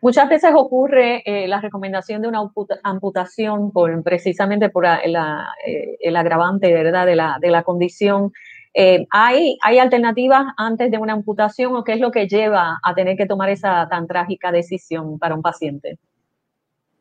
Muchas 0.00 0.28
veces 0.28 0.52
ocurre 0.54 1.22
eh, 1.26 1.48
la 1.48 1.60
recomendación 1.60 2.22
de 2.22 2.28
una 2.28 2.48
amputación 2.84 3.72
por, 3.72 4.02
precisamente 4.02 4.70
por 4.70 4.86
eh, 4.86 5.96
el 6.00 6.16
agravante 6.16 6.72
¿verdad? 6.72 7.04
De, 7.04 7.16
la, 7.16 7.38
de 7.40 7.50
la 7.50 7.64
condición. 7.64 8.32
Eh, 8.74 9.06
¿hay, 9.10 9.58
¿Hay 9.62 9.78
alternativas 9.78 10.46
antes 10.56 10.90
de 10.90 10.98
una 10.98 11.14
amputación 11.14 11.74
o 11.74 11.82
qué 11.82 11.94
es 11.94 12.00
lo 12.00 12.12
que 12.12 12.28
lleva 12.28 12.78
a 12.82 12.94
tener 12.94 13.16
que 13.16 13.26
tomar 13.26 13.50
esa 13.50 13.88
tan 13.88 14.06
trágica 14.06 14.52
decisión 14.52 15.18
para 15.18 15.34
un 15.34 15.42
paciente? 15.42 15.98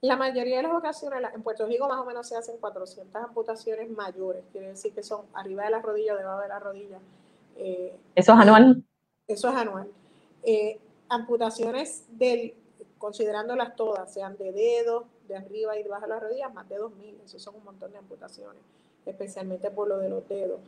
La 0.02 0.16
mayoría 0.16 0.58
de 0.58 0.64
las 0.64 0.74
ocasiones, 0.74 1.22
en 1.36 1.44
Puerto 1.44 1.68
Rico 1.68 1.88
más 1.88 2.00
o 2.00 2.06
menos 2.06 2.28
se 2.28 2.36
hacen 2.36 2.58
400 2.60 3.16
amputaciones 3.24 3.90
mayores, 3.92 4.44
quiere 4.52 4.70
decir 4.70 4.94
que 4.94 5.04
son 5.04 5.22
arriba 5.34 5.66
de 5.66 5.72
la 5.72 5.82
rodilla 5.82 6.14
o 6.14 6.18
debajo 6.18 6.42
de 6.42 6.48
la 6.48 6.60
rodilla. 6.60 7.00
¿Eso 8.16 8.34
es 8.34 8.40
anual? 8.40 8.84
Eso 9.28 9.50
es 9.50 9.56
anual. 9.56 9.88
amputaciones 11.10 12.06
del 12.12 12.54
considerándolas 12.98 13.76
todas, 13.76 14.14
sean 14.14 14.38
de 14.38 14.52
dedos, 14.52 15.06
de 15.28 15.36
arriba 15.36 15.78
y 15.78 15.84
de 15.84 15.90
las 15.90 16.22
rodillas, 16.22 16.54
más 16.54 16.68
de 16.70 16.80
2.000, 16.80 17.24
eso 17.26 17.40
son 17.40 17.56
un 17.56 17.64
montón 17.64 17.92
de 17.92 17.98
amputaciones, 17.98 18.62
especialmente 19.06 19.72
por 19.72 19.88
lo 19.88 19.98
de 19.98 20.10
los 20.10 20.28
dedos. 20.28 20.60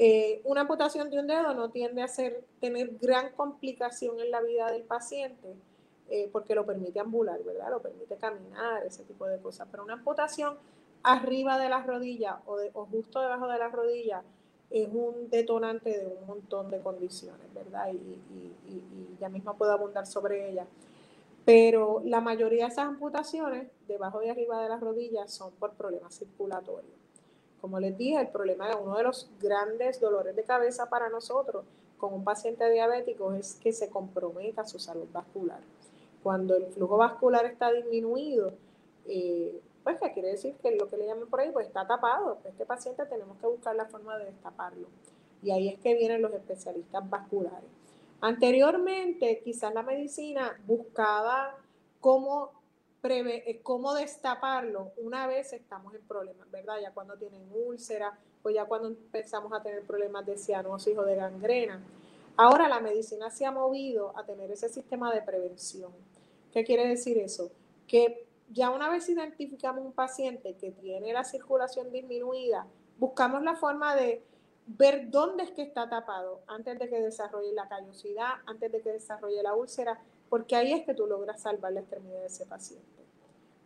Eh, 0.00 0.40
una 0.44 0.60
amputación 0.60 1.10
de 1.10 1.18
un 1.18 1.26
dedo 1.26 1.54
no 1.54 1.70
tiende 1.70 2.02
a 2.02 2.08
ser, 2.08 2.44
tener 2.60 2.96
gran 3.00 3.32
complicación 3.32 4.20
en 4.20 4.30
la 4.30 4.40
vida 4.40 4.70
del 4.70 4.82
paciente, 4.82 5.56
eh, 6.08 6.28
porque 6.32 6.54
lo 6.54 6.64
permite 6.64 7.00
ambular, 7.00 7.42
¿verdad? 7.42 7.70
Lo 7.70 7.82
permite 7.82 8.16
caminar, 8.16 8.86
ese 8.86 9.02
tipo 9.02 9.26
de 9.26 9.40
cosas. 9.40 9.66
Pero 9.70 9.82
una 9.82 9.94
amputación 9.94 10.56
arriba 11.02 11.58
de 11.58 11.68
las 11.68 11.86
rodillas 11.86 12.36
o, 12.46 12.58
de, 12.58 12.70
justo 12.70 13.20
debajo 13.20 13.48
de 13.48 13.58
las 13.58 13.72
rodillas 13.72 14.22
es 14.70 14.88
un 14.92 15.30
detonante 15.30 15.90
de 15.90 16.06
un 16.06 16.26
montón 16.26 16.70
de 16.70 16.80
condiciones, 16.80 17.52
¿verdad? 17.52 17.88
Y, 17.92 17.96
y, 17.96 18.56
y, 18.66 18.72
y 18.74 19.16
ya 19.20 19.28
mismo 19.28 19.56
puedo 19.56 19.72
abundar 19.72 20.06
sobre 20.06 20.50
ella. 20.50 20.66
Pero 21.48 22.02
la 22.04 22.20
mayoría 22.20 22.66
de 22.66 22.72
esas 22.72 22.84
amputaciones, 22.84 23.70
debajo 23.86 24.22
y 24.22 24.28
arriba 24.28 24.62
de 24.62 24.68
las 24.68 24.82
rodillas, 24.82 25.32
son 25.32 25.50
por 25.52 25.72
problemas 25.72 26.14
circulatorios. 26.14 26.92
Como 27.62 27.80
les 27.80 27.96
dije, 27.96 28.20
el 28.20 28.28
problema, 28.28 28.76
uno 28.76 28.98
de 28.98 29.04
los 29.04 29.30
grandes 29.40 29.98
dolores 29.98 30.36
de 30.36 30.44
cabeza 30.44 30.90
para 30.90 31.08
nosotros 31.08 31.64
con 31.96 32.12
un 32.12 32.22
paciente 32.22 32.70
diabético 32.70 33.32
es 33.32 33.54
que 33.54 33.72
se 33.72 33.88
comprometa 33.88 34.66
su 34.66 34.78
salud 34.78 35.06
vascular. 35.10 35.60
Cuando 36.22 36.54
el 36.54 36.66
flujo 36.66 36.98
vascular 36.98 37.46
está 37.46 37.72
disminuido, 37.72 38.52
eh, 39.06 39.58
pues 39.82 39.98
que 39.98 40.12
quiere 40.12 40.28
decir 40.28 40.54
que 40.56 40.76
lo 40.76 40.90
que 40.90 40.98
le 40.98 41.06
llaman 41.06 41.30
por 41.30 41.40
ahí, 41.40 41.50
pues 41.50 41.66
está 41.66 41.86
tapado. 41.86 42.36
Este 42.44 42.66
paciente 42.66 43.06
tenemos 43.06 43.38
que 43.38 43.46
buscar 43.46 43.74
la 43.74 43.86
forma 43.86 44.18
de 44.18 44.26
destaparlo. 44.26 44.88
Y 45.42 45.50
ahí 45.52 45.70
es 45.70 45.80
que 45.80 45.94
vienen 45.94 46.20
los 46.20 46.34
especialistas 46.34 47.08
vasculares. 47.08 47.77
Anteriormente, 48.20 49.40
quizás 49.44 49.72
la 49.72 49.82
medicina 49.82 50.60
buscaba 50.66 51.56
cómo, 52.00 52.50
eh, 53.04 53.60
cómo 53.62 53.94
destaparlo 53.94 54.92
una 54.96 55.26
vez 55.26 55.52
estamos 55.52 55.94
en 55.94 56.02
problemas, 56.02 56.50
¿verdad? 56.50 56.80
Ya 56.82 56.92
cuando 56.92 57.16
tienen 57.16 57.48
úlcera 57.52 58.18
o 58.42 58.50
ya 58.50 58.64
cuando 58.64 58.88
empezamos 58.88 59.52
a 59.52 59.62
tener 59.62 59.82
problemas 59.84 60.26
de 60.26 60.36
cianosis 60.36 60.98
o 60.98 61.04
de 61.04 61.14
gangrena. 61.14 61.80
Ahora 62.36 62.68
la 62.68 62.80
medicina 62.80 63.30
se 63.30 63.46
ha 63.46 63.52
movido 63.52 64.16
a 64.16 64.24
tener 64.24 64.50
ese 64.50 64.68
sistema 64.68 65.12
de 65.12 65.22
prevención. 65.22 65.92
¿Qué 66.52 66.64
quiere 66.64 66.88
decir 66.88 67.18
eso? 67.18 67.50
Que 67.86 68.26
ya 68.50 68.70
una 68.70 68.88
vez 68.88 69.08
identificamos 69.08 69.84
un 69.84 69.92
paciente 69.92 70.56
que 70.56 70.72
tiene 70.72 71.12
la 71.12 71.24
circulación 71.24 71.92
disminuida, 71.92 72.66
buscamos 72.98 73.42
la 73.42 73.54
forma 73.56 73.94
de 73.94 74.22
ver 74.68 75.10
dónde 75.10 75.44
es 75.44 75.50
que 75.52 75.62
está 75.62 75.88
tapado 75.88 76.42
antes 76.46 76.78
de 76.78 76.88
que 76.88 77.00
desarrolle 77.00 77.52
la 77.52 77.68
callosidad, 77.68 78.34
antes 78.46 78.70
de 78.70 78.82
que 78.82 78.92
desarrolle 78.92 79.42
la 79.42 79.54
úlcera, 79.54 79.98
porque 80.28 80.56
ahí 80.56 80.72
es 80.72 80.84
que 80.84 80.94
tú 80.94 81.06
logras 81.06 81.40
salvar 81.40 81.72
la 81.72 81.80
extremidad 81.80 82.20
de 82.20 82.26
ese 82.26 82.44
paciente. 82.44 82.86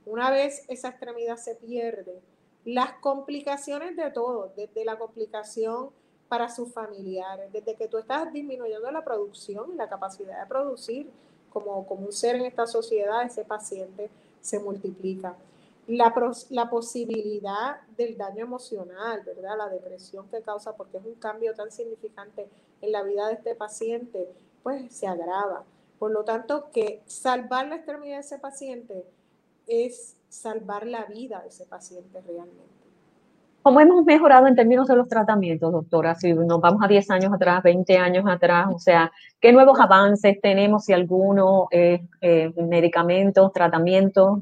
Una 0.06 0.30
vez 0.30 0.64
esa 0.68 0.90
extremidad 0.90 1.36
se 1.36 1.56
pierde, 1.56 2.20
las 2.64 2.92
complicaciones 2.94 3.96
de 3.96 4.10
todo, 4.12 4.52
desde 4.56 4.84
la 4.84 4.96
complicación 4.96 5.90
para 6.28 6.48
sus 6.48 6.72
familiares, 6.72 7.52
desde 7.52 7.74
que 7.74 7.88
tú 7.88 7.98
estás 7.98 8.32
disminuyendo 8.32 8.90
la 8.92 9.04
producción 9.04 9.72
y 9.72 9.76
la 9.76 9.88
capacidad 9.88 10.40
de 10.40 10.46
producir 10.46 11.10
como, 11.50 11.84
como 11.86 12.06
un 12.06 12.12
ser 12.12 12.36
en 12.36 12.46
esta 12.46 12.66
sociedad, 12.66 13.24
ese 13.24 13.44
paciente 13.44 14.08
se 14.40 14.60
multiplica 14.60 15.36
la, 15.86 16.14
la, 16.50 16.70
posibilidad 16.70 17.80
del 17.96 18.16
daño 18.16 18.44
emocional, 18.44 19.22
¿verdad? 19.26 19.56
La 19.58 19.68
depresión 19.68 20.28
que 20.28 20.40
causa, 20.42 20.76
porque 20.76 20.98
es 20.98 21.04
un 21.04 21.14
cambio 21.14 21.54
tan 21.54 21.70
significante 21.70 22.48
en 22.80 22.92
la 22.92 23.02
vida 23.02 23.28
de 23.28 23.34
este 23.34 23.54
paciente, 23.54 24.28
pues 24.62 24.94
se 24.94 25.06
agrava. 25.06 25.64
Por 25.98 26.12
lo 26.12 26.24
tanto, 26.24 26.70
que 26.72 27.02
salvar 27.06 27.68
la 27.68 27.76
extremidad 27.76 28.16
de 28.16 28.20
ese 28.20 28.38
paciente 28.38 29.04
es 29.66 30.16
salvar 30.28 30.86
la 30.86 31.04
vida 31.06 31.40
de 31.40 31.48
ese 31.48 31.66
paciente 31.66 32.20
realmente. 32.20 32.72
¿Cómo 33.62 33.80
hemos 33.80 34.04
mejorado 34.04 34.48
en 34.48 34.56
términos 34.56 34.88
de 34.88 34.96
los 34.96 35.08
tratamientos, 35.08 35.70
doctora? 35.70 36.16
Si 36.16 36.32
nos 36.32 36.60
vamos 36.60 36.82
a 36.82 36.88
10 36.88 37.08
años 37.12 37.32
atrás, 37.32 37.62
20 37.62 37.96
años 37.96 38.24
atrás, 38.28 38.66
o 38.74 38.78
sea, 38.80 39.12
¿qué 39.40 39.52
nuevos 39.52 39.78
avances 39.78 40.40
tenemos, 40.40 40.84
si 40.84 40.92
alguno, 40.92 41.68
eh, 41.70 42.04
eh, 42.20 42.52
medicamentos, 42.56 43.52
tratamientos? 43.52 44.40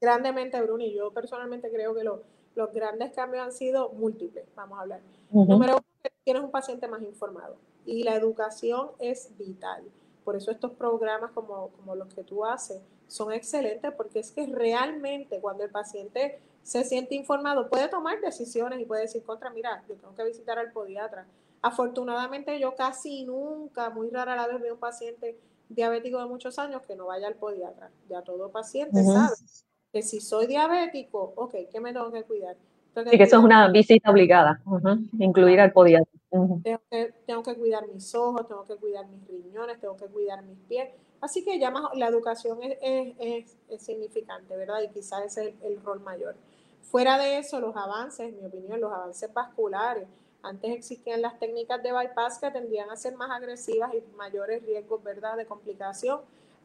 Grandemente, 0.00 0.60
Bruni. 0.62 0.94
Yo 0.94 1.12
personalmente 1.12 1.70
creo 1.70 1.94
que 1.94 2.04
los 2.04 2.72
grandes 2.72 3.12
cambios 3.12 3.44
han 3.44 3.52
sido 3.52 3.90
múltiples, 3.90 4.46
vamos 4.54 4.78
a 4.78 4.82
hablar. 4.82 5.00
Número 5.30 5.74
uno, 5.74 5.84
tienes 6.24 6.42
un 6.42 6.50
paciente 6.50 6.88
más 6.88 7.02
informado 7.02 7.56
y 7.84 8.02
la 8.02 8.14
educación 8.14 8.90
es 8.98 9.36
vital. 9.38 9.84
Por 10.24 10.36
eso 10.36 10.50
estos 10.50 10.72
programas 10.72 11.32
como, 11.32 11.68
como 11.70 11.94
los 11.94 12.12
que 12.14 12.22
tú 12.22 12.44
haces 12.44 12.80
son 13.06 13.32
excelentes 13.32 13.92
porque 13.94 14.20
es 14.20 14.30
que 14.30 14.46
realmente 14.46 15.40
cuando 15.40 15.64
el 15.64 15.70
paciente 15.70 16.40
se 16.62 16.84
siente 16.84 17.14
informado, 17.14 17.68
puede 17.70 17.88
tomar 17.88 18.20
decisiones 18.20 18.80
y 18.80 18.84
puede 18.84 19.02
decir, 19.02 19.22
contra, 19.22 19.48
mira, 19.50 19.82
yo 19.88 19.94
tengo 19.96 20.14
que 20.14 20.24
visitar 20.24 20.58
al 20.58 20.70
podiatra. 20.70 21.26
Afortunadamente 21.62 22.58
yo 22.60 22.74
casi 22.74 23.24
nunca, 23.24 23.90
muy 23.90 24.10
rara 24.10 24.36
la 24.36 24.46
vez 24.46 24.60
veo 24.60 24.74
un 24.74 24.80
paciente 24.80 25.38
diabético 25.70 26.18
de 26.18 26.26
muchos 26.26 26.58
años 26.58 26.82
que 26.82 26.94
no 26.94 27.06
vaya 27.06 27.26
al 27.26 27.34
podiatra. 27.34 27.90
Ya 28.08 28.22
todo 28.22 28.50
paciente 28.50 29.02
sabe 29.02 29.34
que 29.92 30.02
si 30.02 30.20
soy 30.20 30.46
diabético, 30.46 31.32
ok, 31.36 31.54
¿qué 31.70 31.80
me 31.80 31.92
tengo 31.92 32.10
que 32.12 32.22
cuidar? 32.24 32.56
y 33.12 33.16
que 33.16 33.22
eso 33.22 33.38
es 33.38 33.44
una 33.44 33.68
visita 33.68 34.10
obligada, 34.10 34.60
incluir 35.18 35.60
al 35.60 35.72
podiatra. 35.72 36.12
tengo, 37.24 37.42
que, 37.42 37.54
cuidar 37.54 37.86
mis 37.88 38.14
ojos, 38.14 38.46
tengo 38.48 38.64
que 38.64 38.76
cuidar 38.76 39.06
mis 39.06 39.26
riñones, 39.28 39.80
tengo 39.80 39.96
que 39.96 40.06
cuidar 40.06 40.42
mis 40.42 40.58
pies. 40.68 40.88
Así 41.20 41.44
que 41.44 41.58
ya 41.58 41.70
más, 41.70 41.84
la 41.94 42.08
educación 42.08 42.58
es, 42.62 43.56
significante, 43.78 44.56
¿verdad? 44.56 44.82
Y 44.82 44.88
quizás 44.88 45.24
ese 45.24 45.48
es 45.48 45.54
el, 45.62 45.80
rol 45.82 46.00
mayor. 46.00 46.34
Fuera 46.82 47.18
de 47.18 47.38
eso, 47.38 47.60
los 47.60 47.76
avances, 47.76 48.28
en 48.28 48.40
mi 48.40 48.46
opinión, 48.46 48.80
los 48.80 48.92
avances 48.92 49.32
vasculares. 49.32 50.08
Antes 50.42 50.70
existían 50.70 51.20
las 51.20 51.38
técnicas 51.38 51.82
de 51.82 51.92
bypass 51.92 52.38
que 52.38 52.50
tendían 52.50 52.90
a 52.90 52.96
ser 52.96 53.16
más 53.16 53.30
agresivas 53.30 53.92
y 53.94 54.02
mayores 54.16 54.64
riesgos, 54.64 55.02
¿verdad?, 55.02 55.36
de 55.36 55.46
complicación. 55.46 56.20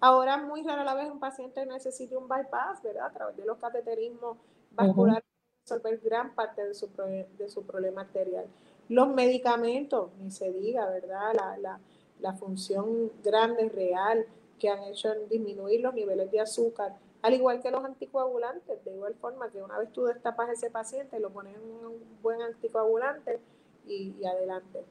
Ahora, 0.05 0.35
muy 0.35 0.63
rara 0.63 0.83
la 0.83 0.95
vez 0.95 1.09
un 1.09 1.21
paciente 1.21 1.65
necesita 1.65 2.17
un 2.17 2.27
bypass, 2.27 2.83
¿verdad?, 2.83 3.05
a 3.05 3.13
través 3.13 3.37
de 3.37 3.45
los 3.45 3.57
cateterismos 3.57 4.35
vasculares, 4.71 5.23
resolver 5.65 5.97
gran 5.99 6.35
parte 6.35 6.61
de 6.67 6.73
su, 6.73 6.89
de 7.37 7.47
su 7.47 7.65
problema 7.65 8.01
arterial. 8.01 8.45
Los 8.89 9.07
medicamentos, 9.07 10.09
ni 10.19 10.29
se 10.29 10.51
diga, 10.51 10.89
¿verdad?, 10.89 11.33
la, 11.33 11.57
la, 11.57 11.79
la 12.19 12.33
función 12.33 13.13
grande, 13.23 13.69
real, 13.69 14.25
que 14.59 14.67
han 14.67 14.83
hecho 14.83 15.13
en 15.13 15.29
disminuir 15.29 15.79
los 15.79 15.93
niveles 15.93 16.29
de 16.31 16.41
azúcar, 16.41 16.97
al 17.21 17.33
igual 17.33 17.61
que 17.61 17.71
los 17.71 17.85
anticoagulantes, 17.85 18.83
de 18.83 18.91
igual 18.91 19.15
forma 19.15 19.49
que 19.51 19.63
una 19.63 19.79
vez 19.79 19.93
tú 19.93 20.03
destapas 20.03 20.49
a 20.49 20.51
ese 20.51 20.69
paciente, 20.69 21.17
lo 21.21 21.29
pones 21.29 21.55
en 21.55 21.61
un 21.63 22.19
buen 22.21 22.41
anticoagulante 22.41 23.39
y, 23.87 24.13
adelante. 24.25 24.83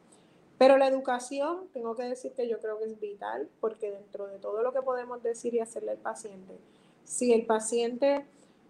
Pero 0.62 0.79
la 0.79 0.87
educación, 0.87 1.66
tengo 1.72 1.96
que 1.96 2.05
decir 2.05 2.35
que 2.35 2.48
yo 2.48 2.61
creo 2.61 2.79
que 2.79 2.85
es 2.85 3.01
vital, 3.01 3.48
porque 3.61 3.90
dentro 3.90 4.29
de 4.29 4.38
todo 4.38 4.62
lo 4.62 4.72
que 4.72 4.81
podemos 4.81 5.20
decir 5.20 5.53
y 5.55 5.59
hacerle 5.59 5.90
al 5.90 5.96
paciente, 5.96 6.57
si 7.03 7.33
el 7.33 7.46
paciente 7.46 8.25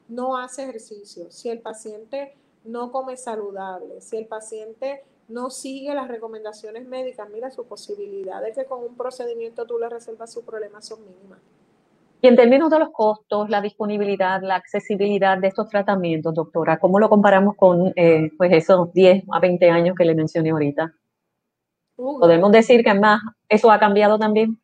no 0.08 0.38
hace 0.38 0.62
ejercicio, 0.62 1.30
si 1.30 1.50
el 1.50 1.58
paciente 1.58 2.32
no 2.64 2.90
come 2.90 3.18
saludable, 3.18 4.00
si 4.00 4.16
el 4.16 4.24
paciente 4.24 5.04
no 5.28 5.50
sigue 5.50 5.94
las 5.94 6.08
recomendaciones 6.08 6.86
médicas, 6.86 7.28
mira, 7.28 7.50
su 7.50 7.66
posibilidad 7.66 8.40
de 8.40 8.52
que 8.52 8.64
con 8.64 8.82
un 8.82 8.96
procedimiento 8.96 9.66
tú 9.66 9.78
le 9.78 9.90
resuelvas 9.90 10.32
su 10.32 10.46
problema 10.46 10.80
son 10.80 11.00
mínimas. 11.04 11.40
Y 12.22 12.26
en 12.26 12.36
términos 12.36 12.70
de 12.70 12.78
los 12.78 12.88
costos, 12.88 13.50
la 13.50 13.60
disponibilidad, 13.60 14.40
la 14.40 14.54
accesibilidad 14.54 15.36
de 15.36 15.48
estos 15.48 15.68
tratamientos, 15.68 16.32
doctora, 16.32 16.78
¿cómo 16.78 16.98
lo 16.98 17.10
comparamos 17.10 17.54
con 17.54 17.92
eh, 17.96 18.30
pues 18.38 18.50
esos 18.50 18.94
10 18.94 19.24
a 19.30 19.40
20 19.40 19.68
años 19.68 19.94
que 19.94 20.06
le 20.06 20.14
mencioné 20.14 20.52
ahorita? 20.52 20.94
¿Podemos 22.02 22.52
decir 22.52 22.82
que 22.82 22.94
más 22.94 23.20
eso 23.48 23.70
ha 23.70 23.78
cambiado 23.78 24.18
también? 24.18 24.60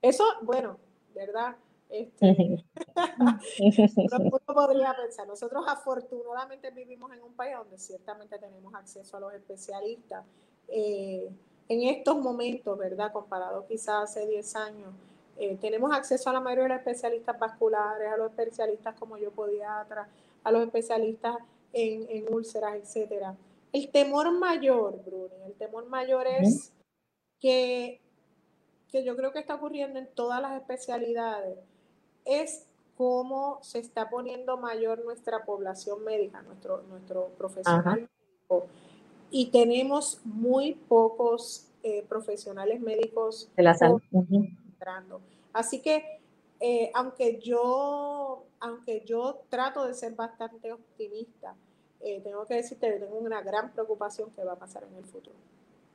Eso, 0.00 0.24
bueno, 0.42 0.78
¿verdad? 1.14 1.56
Este, 1.88 2.64
uno 4.18 4.40
podría 4.46 4.94
pensar, 4.94 5.28
nosotros 5.28 5.62
afortunadamente 5.68 6.70
vivimos 6.70 7.12
en 7.12 7.22
un 7.22 7.34
país 7.34 7.54
donde 7.56 7.78
ciertamente 7.78 8.38
tenemos 8.38 8.74
acceso 8.74 9.16
a 9.18 9.20
los 9.20 9.34
especialistas. 9.34 10.24
Eh, 10.68 11.30
en 11.68 11.82
estos 11.82 12.16
momentos, 12.16 12.78
¿verdad? 12.78 13.12
Comparado 13.12 13.66
quizás 13.66 14.04
hace 14.04 14.26
10 14.26 14.56
años, 14.56 14.94
eh, 15.38 15.56
tenemos 15.60 15.92
acceso 15.92 16.30
a 16.30 16.32
la 16.32 16.40
mayoría 16.40 16.64
de 16.64 16.68
los 16.70 16.78
especialistas 16.78 17.38
vasculares, 17.38 18.08
a 18.12 18.16
los 18.16 18.30
especialistas 18.30 18.94
como 18.98 19.16
yo 19.16 19.30
podiatra, 19.30 20.08
a 20.44 20.52
los 20.52 20.62
especialistas 20.62 21.36
en, 21.72 22.32
úlceras, 22.32 22.74
etcétera. 22.74 23.34
El 23.72 23.90
temor 23.90 24.30
mayor, 24.32 25.02
Bruni, 25.04 25.34
el 25.46 25.54
temor 25.54 25.86
mayor 25.88 26.26
es 26.26 26.72
que, 27.40 28.00
que 28.90 29.02
yo 29.02 29.16
creo 29.16 29.32
que 29.32 29.38
está 29.38 29.54
ocurriendo 29.54 29.98
en 29.98 30.08
todas 30.14 30.42
las 30.42 30.60
especialidades, 30.60 31.58
es 32.24 32.66
cómo 32.96 33.58
se 33.62 33.78
está 33.78 34.10
poniendo 34.10 34.56
mayor 34.58 35.04
nuestra 35.04 35.44
población 35.44 36.04
médica, 36.04 36.42
nuestro, 36.42 36.82
nuestro 36.82 37.28
profesional 37.38 38.02
médico. 38.02 38.66
Y 39.30 39.46
tenemos 39.46 40.20
muy 40.24 40.74
pocos 40.74 41.68
eh, 41.82 42.04
profesionales 42.08 42.80
médicos 42.80 43.50
de 43.56 43.62
la 43.62 43.74
salud. 43.74 44.02
Así 45.52 45.80
que, 45.80 46.20
eh, 46.60 46.90
aunque, 46.94 47.40
yo, 47.40 48.44
aunque 48.60 49.02
yo 49.06 49.40
trato 49.48 49.86
de 49.86 49.94
ser 49.94 50.14
bastante 50.14 50.72
optimista, 50.72 51.54
eh, 52.04 52.20
tengo 52.22 52.46
que 52.46 52.54
decirte 52.54 52.88
que 52.92 52.98
tengo 52.98 53.18
una 53.18 53.42
gran 53.42 53.72
preocupación 53.72 54.30
que 54.34 54.44
va 54.44 54.52
a 54.52 54.58
pasar 54.58 54.84
en 54.84 54.96
el 54.96 55.04
futuro. 55.04 55.36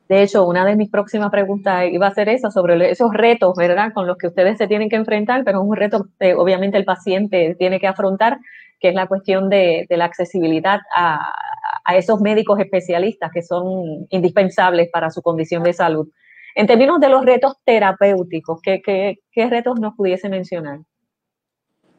De 0.08 0.24
hecho, 0.24 0.48
una 0.48 0.66
de 0.66 0.78
mis 0.78 0.90
próximas 0.90 1.30
preguntas 1.30 1.86
iba 1.92 2.08
a 2.08 2.14
ser 2.14 2.30
esa, 2.30 2.50
sobre 2.50 2.90
esos 2.90 3.14
retos, 3.14 3.54
¿verdad?, 3.58 3.92
con 3.94 4.08
los 4.08 4.18
que 4.18 4.28
ustedes 4.28 4.58
se 4.58 4.68
tienen 4.68 4.90
que 4.90 4.96
enfrentar, 4.96 5.44
pero 5.44 5.60
es 5.60 5.68
un 5.68 5.76
reto 5.76 6.08
que 6.18 6.34
obviamente 6.34 6.78
el 6.78 6.86
paciente 6.86 7.56
tiene 7.60 7.80
que 7.80 7.88
afrontar, 7.88 8.40
que 8.80 8.90
es 8.90 8.96
la 8.96 9.08
cuestión 9.08 9.50
de, 9.50 9.86
la 9.90 10.06
accesibilidad 10.06 10.80
a, 10.96 11.34
a, 11.84 11.98
esos 11.98 12.22
médicos 12.22 12.60
especialistas 12.60 13.32
que 13.34 13.42
son 13.42 14.08
indispensables 14.10 14.90
para 14.92 15.10
su 15.10 15.22
condición 15.22 15.64
de 15.64 15.74
salud. 15.74 16.08
En 16.56 16.68
términos 16.68 17.00
de 17.00 17.10
los 17.10 17.26
retos 17.26 17.56
terapéuticos, 17.66 18.62
¿qué, 18.62 18.82
qué, 18.82 19.48
retos 19.48 19.80
nos 19.80 19.94
pudiese 19.96 20.28
mencionar? 20.28 20.80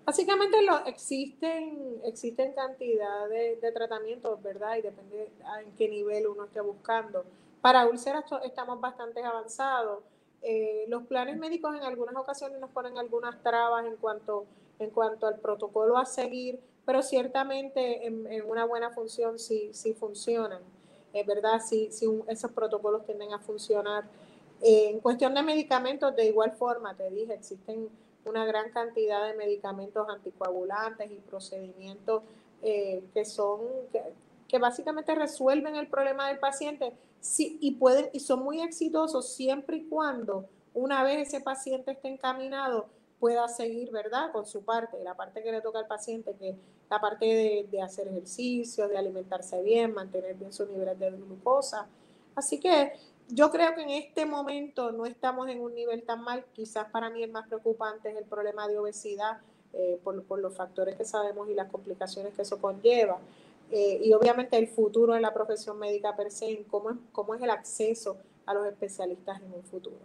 Básicamente 0.09 0.63
lo, 0.63 0.87
existen, 0.87 2.01
existen 2.03 2.55
cantidad 2.55 3.29
de, 3.29 3.73
tratamientos, 3.75 4.43
¿verdad? 4.43 4.77
Y 4.79 4.81
depende 4.81 5.31
en 5.61 5.71
qué 5.77 5.87
nivel 5.87 6.29
uno 6.29 6.45
esté 6.45 6.63
buscando. 6.63 7.27
Para 7.61 7.87
úlceras 7.87 8.25
estamos 8.43 8.81
bastante 8.81 9.23
avanzados. 9.23 10.03
Eh, 10.41 10.87
los 10.89 11.03
planes 11.03 11.37
médicos 11.37 11.77
en 11.77 11.83
algunas 11.83 12.17
ocasiones 12.17 12.59
nos 12.59 12.71
ponen 12.71 12.97
algunas 12.97 13.43
trabas 13.43 13.85
en 13.85 13.97
cuanto, 13.97 14.47
en 14.79 14.89
cuanto 14.89 15.27
al 15.27 15.41
protocolo 15.41 15.99
a 15.99 16.07
seguir, 16.07 16.59
pero 16.87 17.03
ciertamente 17.03 18.07
en, 18.07 18.27
una 18.49 18.65
buena 18.65 18.89
función 18.89 19.39
sí, 19.39 19.69
sí 19.75 19.93
funcionan, 19.93 20.63
es 21.13 21.27
verdad, 21.27 21.61
sí, 21.61 21.89
sí 21.91 22.07
esos 22.29 22.51
protocolos 22.53 23.05
tienden 23.05 23.35
a 23.35 23.41
funcionar 23.41 24.05
en 24.61 25.01
cuestión 25.01 25.35
de 25.35 25.43
medicamentos, 25.43 26.15
de 26.17 26.27
igual 26.27 26.53
forma, 26.53 26.95
te 26.95 27.11
dije, 27.11 27.35
existen 27.35 27.89
una 28.25 28.45
gran 28.45 28.71
cantidad 28.71 29.27
de 29.27 29.35
medicamentos 29.35 30.09
anticoagulantes 30.09 31.11
y 31.11 31.17
procedimientos 31.17 32.23
eh, 32.63 33.03
que 33.15 33.25
son, 33.25 33.61
que, 34.49 34.59
básicamente 34.59 35.15
resuelven 35.15 35.77
el 35.77 35.89
problema 35.89 36.29
del 36.29 36.39
paciente 36.39 36.93
sí, 37.21 37.59
y, 37.61 37.73
pueden, 37.73 38.11
y 38.13 38.21
son 38.21 38.43
muy 38.43 38.61
exitosos 38.61 39.33
siempre 39.33 39.77
y 39.77 39.85
cuando 39.85 40.47
una 40.75 41.03
vez 41.05 41.29
ese 41.29 41.41
paciente 41.41 41.93
esté 41.93 42.09
encaminado 42.09 42.87
pueda 43.21 43.49
seguir, 43.49 43.91
¿verdad? 43.91 44.31
Con 44.33 44.47
su 44.47 44.63
parte, 44.63 45.03
la 45.03 45.15
parte 45.15 45.43
que 45.43 45.51
le 45.51 45.61
toca 45.61 45.81
al 45.81 45.87
paciente, 45.87 46.35
que 46.39 46.57
la 46.89 47.01
parte 47.01 47.27
de, 47.27 47.69
de 47.71 47.83
hacer 47.83 48.09
ejercicio, 48.09 48.89
de 48.89 48.97
alimentarse 48.97 49.61
bien, 49.63 49.93
mantener 49.93 50.37
bien 50.37 50.53
sus 50.53 50.69
niveles 50.69 50.99
de 50.99 51.11
glucosa. 51.11 51.89
Así 52.37 52.61
que 52.61 52.93
yo 53.29 53.51
creo 53.51 53.75
que 53.75 53.83
en 53.83 53.91
este 53.91 54.27
momento 54.27 54.91
no 54.93 55.07
estamos 55.07 55.49
en 55.49 55.61
un 55.61 55.75
nivel 55.75 56.03
tan 56.03 56.23
mal. 56.23 56.45
Quizás 56.53 56.91
para 56.91 57.11
mí 57.11 57.23
el 57.23 57.31
más 57.31 57.47
preocupante 57.47 58.11
es 58.11 58.17
el 58.17 58.25
problema 58.25 58.67
de 58.69 58.79
obesidad 58.79 59.39
eh, 59.75 59.99
por, 60.03 60.39
los 60.39 60.57
factores 60.57 60.97
que 60.97 61.05
sabemos 61.05 61.49
y 61.49 61.55
las 61.55 61.71
complicaciones 61.71 62.35
que 62.35 62.43
eso 62.43 62.61
conlleva. 62.61 63.19
Eh, 63.71 64.01
y 64.03 64.13
obviamente 64.15 64.57
el 64.57 64.67
futuro 64.67 65.13
de 65.13 65.21
la 65.21 65.35
profesión 65.35 65.79
médica 65.79 66.17
per 66.17 66.31
se, 66.31 66.65
cómo 66.71 66.91
es, 66.91 66.97
cómo 67.13 67.35
es 67.35 67.43
el 67.43 67.51
acceso 67.51 68.17
a 68.47 68.55
los 68.55 68.67
especialistas 68.67 69.43
en 69.43 69.53
un 69.53 69.63
futuro. 69.63 69.99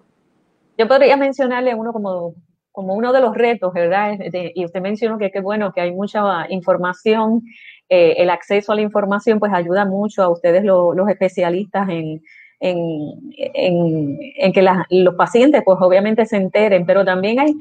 Yo 0.78 0.88
podría 0.88 1.16
mencionarle 1.16 1.74
uno 1.74 1.94
como, 1.94 2.34
como 2.74 2.94
uno 2.94 3.14
de 3.14 3.22
los 3.22 3.34
retos, 3.36 3.72
¿verdad? 3.74 4.18
y 4.54 4.66
usted 4.66 4.82
mencionó 4.82 5.18
que 5.18 5.32
qué 5.32 5.40
bueno 5.40 5.72
que 5.72 5.80
hay 5.80 5.92
mucha 5.94 6.46
información, 6.50 7.44
eh, 7.88 8.16
el 8.18 8.30
acceso 8.30 8.74
a 8.74 8.76
la 8.76 8.82
información 8.82 9.40
pues 9.40 9.54
ayuda 9.54 9.86
mucho 9.86 10.24
a 10.24 10.30
ustedes 10.30 10.64
los 10.66 11.08
especialistas 11.08 11.88
en, 11.88 12.22
en, 12.64 14.54
que 14.54 14.66
los 14.90 15.16
pacientes 15.16 15.62
pues 15.66 15.78
obviamente 15.82 16.26
se 16.26 16.38
enteren, 16.38 16.86
pero 16.86 17.04
también 17.04 17.40
hay 17.40 17.54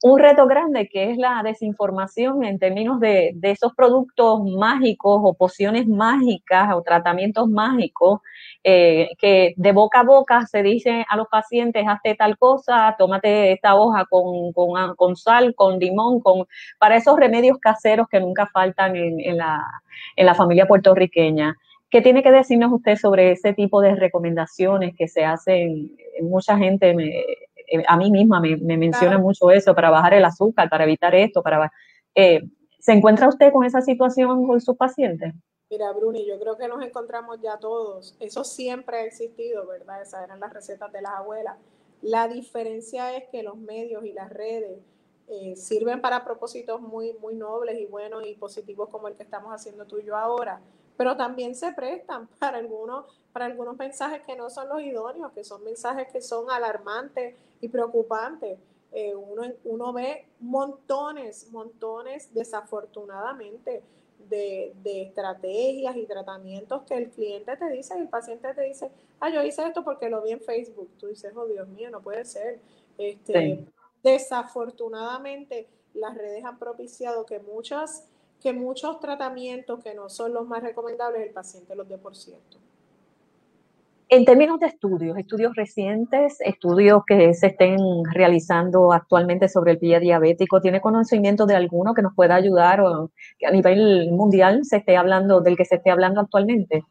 un 0.00 0.18
reto 0.18 0.46
grande 0.46 0.88
que 0.88 1.10
es 1.10 1.18
la 1.18 1.42
desinformación 1.42 2.44
en 2.44 2.58
términos 2.58 3.00
de, 3.00 3.34
esos 3.42 3.74
productos 3.74 4.40
mágicos 4.44 5.20
o 5.22 5.34
pociones 5.34 5.88
mágicas 5.88 6.68
o 6.72 6.82
tratamientos 6.82 7.48
mágicos 7.48 8.20
eh, 8.62 9.10
que 9.18 9.54
de 9.56 9.72
boca 9.72 10.00
a 10.00 10.04
boca 10.04 10.46
se 10.46 10.62
dice 10.62 11.04
a 11.08 11.16
los 11.16 11.26
pacientes, 11.28 11.84
hazte 11.88 12.14
tal 12.14 12.38
cosa, 12.38 12.94
tómate 12.96 13.52
esta 13.52 13.74
hoja 13.74 14.06
con, 14.06 14.52
con, 14.52 15.16
sal, 15.16 15.54
con 15.56 15.78
limón, 15.78 16.20
con, 16.20 16.46
para 16.78 16.96
esos 16.96 17.16
remedios 17.16 17.58
caseros 17.58 18.08
que 18.08 18.20
nunca 18.20 18.46
faltan 18.52 18.94
la, 18.94 19.64
en 20.16 20.26
la 20.26 20.34
familia 20.34 20.66
puertorriqueña. 20.66 21.56
¿Qué 21.90 22.02
tiene 22.02 22.22
que 22.22 22.30
decirnos 22.30 22.72
usted 22.72 22.96
sobre 22.96 23.32
ese 23.32 23.54
tipo 23.54 23.80
de 23.80 23.94
recomendaciones 23.94 24.94
que 24.96 25.08
se 25.08 25.24
hacen? 25.24 25.96
Mucha 26.20 26.58
gente 26.58 26.94
me, 26.94 27.24
eh, 27.68 27.84
a 27.86 27.96
mí 27.96 28.10
misma 28.10 28.40
me, 28.40 28.56
menciona 28.56 29.18
mucho 29.18 29.50
eso, 29.50 29.74
para 29.74 29.90
bajar 29.90 30.14
el 30.14 30.24
azúcar, 30.24 30.68
para 30.68 30.84
evitar 30.84 31.14
esto, 31.14 31.42
para... 31.42 31.70
Eh, 32.14 32.42
¿Se 32.78 32.92
encuentra 32.92 33.28
usted 33.28 33.52
con 33.52 33.64
esa 33.64 33.82
situación 33.82 34.46
con 34.46 34.60
sus 34.60 34.76
pacientes? 34.76 35.34
Mira, 35.70 35.92
Bruni, 35.92 36.26
yo 36.26 36.38
creo 36.38 36.56
que 36.56 36.68
nos 36.68 36.82
encontramos 36.82 37.40
ya 37.42 37.58
todos. 37.58 38.16
Eso 38.20 38.44
siempre 38.44 38.98
ha 38.98 39.04
existido, 39.04 39.66
¿verdad? 39.66 40.00
Esas 40.00 40.24
eran 40.24 40.40
las 40.40 40.52
recetas 40.52 40.90
de 40.92 41.02
las 41.02 41.12
abuelas. 41.12 41.56
La 42.00 42.28
diferencia 42.28 43.14
es 43.16 43.24
que 43.30 43.42
los 43.42 43.56
medios 43.56 44.04
y 44.04 44.12
las 44.12 44.30
redes 44.30 44.78
eh, 45.26 45.56
sirven 45.56 46.00
para 46.00 46.24
propósitos 46.24 46.80
muy, 46.80 47.12
muy 47.20 47.34
nobles 47.34 47.78
y 47.78 47.84
buenos 47.84 48.26
y 48.26 48.34
positivos 48.34 48.88
como 48.88 49.08
el 49.08 49.14
que 49.14 49.24
estamos 49.24 49.52
haciendo 49.52 49.84
tú 49.84 49.98
y 49.98 50.04
yo 50.04 50.16
ahora, 50.16 50.60
pero 50.98 51.16
también 51.16 51.54
se 51.54 51.72
prestan 51.72 52.26
para 52.38 52.58
algunos, 52.58 53.06
para 53.32 53.46
algunos 53.46 53.78
mensajes 53.78 54.20
que 54.26 54.36
no 54.36 54.50
son 54.50 54.68
los 54.68 54.82
idóneos, 54.82 55.32
que 55.32 55.44
son 55.44 55.64
mensajes 55.64 56.08
que 56.12 56.20
son 56.20 56.50
alarmantes 56.50 57.34
y 57.62 57.68
preocupantes. 57.68 58.58
Eh, 58.92 59.14
uno, 59.14 59.42
uno 59.64 59.92
ve 59.92 60.26
montones, 60.40 61.50
montones, 61.52 62.34
desafortunadamente, 62.34 63.82
de, 64.28 64.74
de, 64.82 65.02
estrategias 65.02 65.96
y 65.96 66.04
tratamientos 66.04 66.82
que 66.82 66.94
el 66.94 67.08
cliente 67.10 67.56
te 67.56 67.70
dice 67.70 67.94
y 67.96 68.02
el 68.02 68.08
paciente 68.08 68.52
te 68.52 68.62
dice, 68.62 68.90
ah, 69.20 69.30
yo 69.30 69.42
hice 69.42 69.66
esto 69.66 69.84
porque 69.84 70.10
lo 70.10 70.20
vi 70.22 70.32
en 70.32 70.40
Facebook. 70.40 70.90
Tú 70.98 71.06
dices, 71.06 71.32
oh 71.34 71.46
Dios 71.46 71.66
mío, 71.68 71.90
no 71.90 72.02
puede 72.02 72.24
ser. 72.24 72.60
Este, 72.98 73.64
Desafortunadamente, 74.02 75.68
las 75.94 76.16
redes 76.16 76.44
han 76.44 76.58
propiciado 76.58 77.26
que 77.26 77.40
muchas 77.40 78.06
que 78.40 78.52
muchos 78.52 79.00
tratamientos 79.00 79.82
que 79.82 79.94
no 79.94 80.08
son 80.08 80.32
los 80.32 80.46
más 80.46 80.62
recomendables, 80.62 81.26
el 81.26 81.32
paciente 81.32 81.74
los 81.74 81.88
dé 81.88 81.98
por 81.98 82.14
cierto. 82.14 82.58
En 84.10 84.24
términos 84.24 84.58
de 84.58 84.68
estudios, 84.68 85.18
estudios 85.18 85.54
recientes, 85.54 86.40
estudios 86.40 87.02
que 87.06 87.34
se 87.34 87.48
estén 87.48 87.76
realizando 88.10 88.90
actualmente 88.90 89.50
sobre 89.50 89.72
el 89.72 89.78
pie 89.78 90.00
diabético, 90.00 90.62
¿tiene 90.62 90.80
conocimiento 90.80 91.44
de 91.44 91.54
alguno 91.54 91.92
que 91.92 92.00
nos 92.00 92.14
pueda 92.14 92.34
ayudar 92.34 92.80
o 92.80 93.10
que 93.38 93.46
a 93.46 93.50
nivel 93.50 94.10
mundial 94.12 94.64
se 94.64 94.78
esté 94.78 94.96
hablando 94.96 95.42
del 95.42 95.58
que 95.58 95.66
se 95.66 95.74
esté 95.74 95.90
hablando 95.90 96.22
actualmente? 96.22 96.84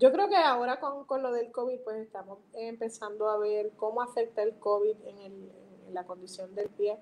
Yo 0.00 0.10
creo 0.10 0.30
que 0.30 0.36
ahora 0.36 0.80
con, 0.80 1.04
con 1.04 1.22
lo 1.22 1.32
del 1.32 1.52
COVID, 1.52 1.78
pues 1.84 1.98
estamos 1.98 2.38
empezando 2.54 3.28
a 3.28 3.36
ver 3.36 3.72
cómo 3.76 4.00
afecta 4.00 4.42
el 4.42 4.58
COVID 4.58 4.96
en, 5.06 5.18
el, 5.18 5.52
en 5.86 5.94
la 5.94 6.04
condición 6.04 6.54
del 6.54 6.70
pie. 6.70 6.96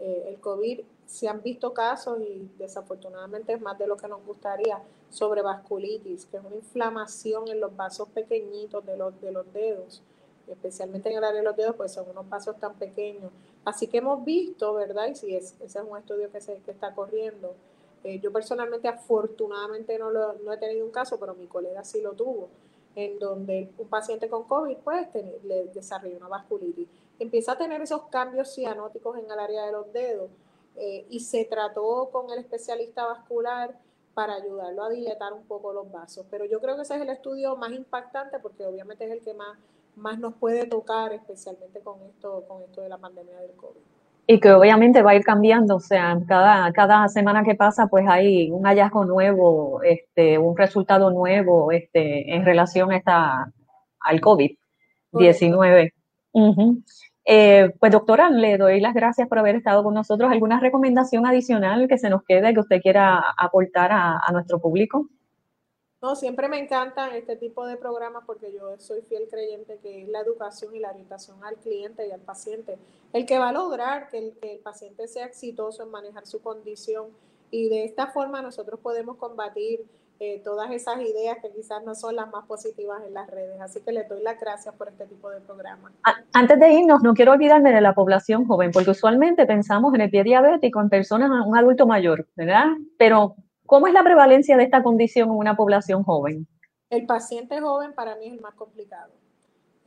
Eh, 0.00 0.24
el 0.28 0.40
COVID, 0.40 0.80
se 1.06 1.28
han 1.28 1.42
visto 1.42 1.74
casos 1.74 2.20
y 2.20 2.48
desafortunadamente 2.56 3.52
es 3.52 3.60
más 3.60 3.78
de 3.78 3.86
lo 3.86 3.96
que 3.98 4.08
nos 4.08 4.24
gustaría 4.24 4.80
sobre 5.10 5.42
vasculitis, 5.42 6.24
que 6.26 6.38
es 6.38 6.44
una 6.44 6.56
inflamación 6.56 7.48
en 7.48 7.60
los 7.60 7.76
vasos 7.76 8.08
pequeñitos 8.08 8.86
de 8.86 8.96
los, 8.96 9.20
de 9.20 9.30
los 9.30 9.52
dedos, 9.52 10.02
especialmente 10.46 11.10
en 11.10 11.18
el 11.18 11.24
área 11.24 11.40
de 11.40 11.44
los 11.44 11.56
dedos, 11.56 11.76
pues 11.76 11.92
son 11.92 12.08
unos 12.08 12.28
vasos 12.28 12.58
tan 12.58 12.74
pequeños. 12.74 13.30
Así 13.64 13.88
que 13.88 13.98
hemos 13.98 14.24
visto, 14.24 14.72
¿verdad? 14.72 15.08
Y 15.08 15.16
si 15.16 15.36
es, 15.36 15.54
ese 15.60 15.80
es 15.80 15.84
un 15.86 15.98
estudio 15.98 16.30
que, 16.30 16.40
se, 16.40 16.58
que 16.60 16.70
está 16.70 16.94
corriendo. 16.94 17.54
Eh, 18.02 18.18
yo 18.20 18.32
personalmente, 18.32 18.88
afortunadamente, 18.88 19.98
no, 19.98 20.10
lo, 20.10 20.32
no 20.44 20.52
he 20.52 20.56
tenido 20.56 20.86
un 20.86 20.92
caso, 20.92 21.20
pero 21.20 21.34
mi 21.34 21.46
colega 21.46 21.84
sí 21.84 22.00
lo 22.00 22.12
tuvo, 22.12 22.48
en 22.94 23.18
donde 23.18 23.68
un 23.76 23.88
paciente 23.88 24.28
con 24.28 24.44
COVID, 24.44 24.78
pues, 24.78 25.08
le 25.44 25.66
desarrolló 25.66 26.16
una 26.16 26.28
vasculitis. 26.28 26.88
Empieza 27.20 27.52
a 27.52 27.58
tener 27.58 27.82
esos 27.82 28.04
cambios 28.04 28.54
cianóticos 28.54 29.18
en 29.18 29.30
el 29.30 29.38
área 29.38 29.66
de 29.66 29.72
los 29.72 29.92
dedos 29.92 30.30
eh, 30.76 31.04
y 31.10 31.20
se 31.20 31.44
trató 31.44 32.08
con 32.10 32.30
el 32.30 32.38
especialista 32.38 33.04
vascular 33.04 33.74
para 34.14 34.34
ayudarlo 34.34 34.84
a 34.84 34.88
dilatar 34.88 35.34
un 35.34 35.44
poco 35.44 35.72
los 35.74 35.92
vasos. 35.92 36.24
Pero 36.30 36.46
yo 36.46 36.60
creo 36.60 36.76
que 36.76 36.82
ese 36.82 36.96
es 36.96 37.02
el 37.02 37.10
estudio 37.10 37.56
más 37.56 37.72
impactante 37.72 38.38
porque 38.40 38.64
obviamente 38.64 39.04
es 39.04 39.10
el 39.10 39.20
que 39.20 39.34
más, 39.34 39.58
más 39.96 40.18
nos 40.18 40.34
puede 40.34 40.66
tocar, 40.66 41.12
especialmente 41.12 41.80
con 41.80 42.00
esto, 42.08 42.44
con 42.48 42.62
esto 42.62 42.80
de 42.80 42.88
la 42.88 42.96
pandemia 42.96 43.38
del 43.38 43.52
COVID. 43.52 43.80
Y 44.26 44.40
que 44.40 44.52
obviamente 44.52 45.02
va 45.02 45.10
a 45.10 45.16
ir 45.16 45.24
cambiando, 45.24 45.76
o 45.76 45.80
sea, 45.80 46.18
cada, 46.26 46.72
cada 46.72 47.08
semana 47.08 47.44
que 47.44 47.54
pasa, 47.54 47.88
pues 47.88 48.06
hay 48.08 48.50
un 48.50 48.62
hallazgo 48.64 49.04
nuevo, 49.04 49.82
este, 49.82 50.38
un 50.38 50.56
resultado 50.56 51.10
nuevo 51.10 51.70
este, 51.72 52.34
en 52.34 52.46
relación 52.46 52.92
a 52.92 52.96
esta, 52.96 53.52
al 54.00 54.20
COVID-19. 54.20 55.92
Eh, 57.32 57.72
pues 57.78 57.92
doctora, 57.92 58.28
le 58.28 58.58
doy 58.58 58.80
las 58.80 58.92
gracias 58.92 59.28
por 59.28 59.38
haber 59.38 59.54
estado 59.54 59.84
con 59.84 59.94
nosotros. 59.94 60.28
¿Alguna 60.32 60.58
recomendación 60.58 61.24
adicional 61.26 61.86
que 61.86 61.96
se 61.96 62.10
nos 62.10 62.24
quede 62.24 62.52
que 62.52 62.58
usted 62.58 62.80
quiera 62.80 63.24
aportar 63.38 63.92
a, 63.92 64.20
nuestro 64.32 64.58
público? 64.58 65.06
No, 66.02 66.16
siempre 66.16 66.48
me 66.48 66.58
encantan 66.58 67.14
este 67.14 67.36
tipo 67.36 67.64
de 67.66 67.76
programas 67.76 68.24
porque 68.26 68.52
yo 68.52 68.76
soy 68.78 69.02
fiel 69.02 69.28
creyente 69.30 69.78
que 69.80 70.02
es 70.02 70.08
la 70.08 70.18
educación 70.18 70.74
y 70.74 70.80
la 70.80 70.90
orientación 70.90 71.44
al 71.44 71.54
cliente 71.58 72.04
y 72.04 72.10
al 72.10 72.20
paciente 72.20 72.78
el 73.12 73.26
que 73.26 73.38
va 73.38 73.50
a 73.50 73.52
lograr 73.52 74.08
que 74.08 74.18
el, 74.18 74.32
que 74.40 74.54
el 74.54 74.58
paciente 74.58 75.06
sea 75.06 75.26
exitoso 75.26 75.84
en 75.84 75.90
manejar 75.92 76.26
su 76.26 76.42
condición 76.42 77.10
y 77.52 77.68
de 77.68 77.84
esta 77.84 78.08
forma 78.08 78.42
nosotros 78.42 78.80
podemos 78.80 79.18
combatir 79.18 79.84
eh, 80.22 80.42
todas 80.44 80.70
esas 80.70 81.00
ideas 81.00 81.38
que 81.40 81.50
quizás 81.50 81.82
no 81.82 81.94
son 81.94 82.14
las 82.14 82.30
más 82.30 82.44
positivas 82.44 83.02
en 83.06 83.14
las 83.14 83.26
redes. 83.30 83.58
Así 83.58 83.80
que 83.80 83.90
le 83.90 84.04
doy 84.04 84.22
las 84.22 84.38
gracias 84.38 84.74
por 84.74 84.88
este 84.88 85.06
tipo 85.06 85.30
de 85.30 85.40
programa. 85.40 85.90
Antes 86.34 86.60
de 86.60 86.72
irnos, 86.74 87.02
no 87.02 87.14
quiero 87.14 87.32
olvidarme 87.32 87.72
de 87.72 87.80
la 87.80 87.94
población 87.94 88.46
joven, 88.46 88.70
porque 88.70 88.90
usualmente 88.90 89.46
pensamos 89.46 89.94
en 89.94 90.02
el 90.02 90.10
pie 90.10 90.22
diabético 90.22 90.78
en 90.82 90.90
personas, 90.90 91.30
un 91.46 91.56
adulto 91.56 91.86
mayor, 91.86 92.28
¿verdad? 92.36 92.66
Pero, 92.98 93.34
¿cómo 93.64 93.86
es 93.86 93.94
la 93.94 94.04
prevalencia 94.04 94.58
de 94.58 94.64
esta 94.64 94.82
condición 94.82 95.30
en 95.30 95.36
una 95.36 95.56
población 95.56 96.04
joven? 96.04 96.46
El 96.90 97.06
paciente 97.06 97.58
joven 97.58 97.94
para 97.94 98.16
mí 98.16 98.26
es 98.26 98.34
el 98.34 98.40
más 98.42 98.54
complicado. 98.54 99.14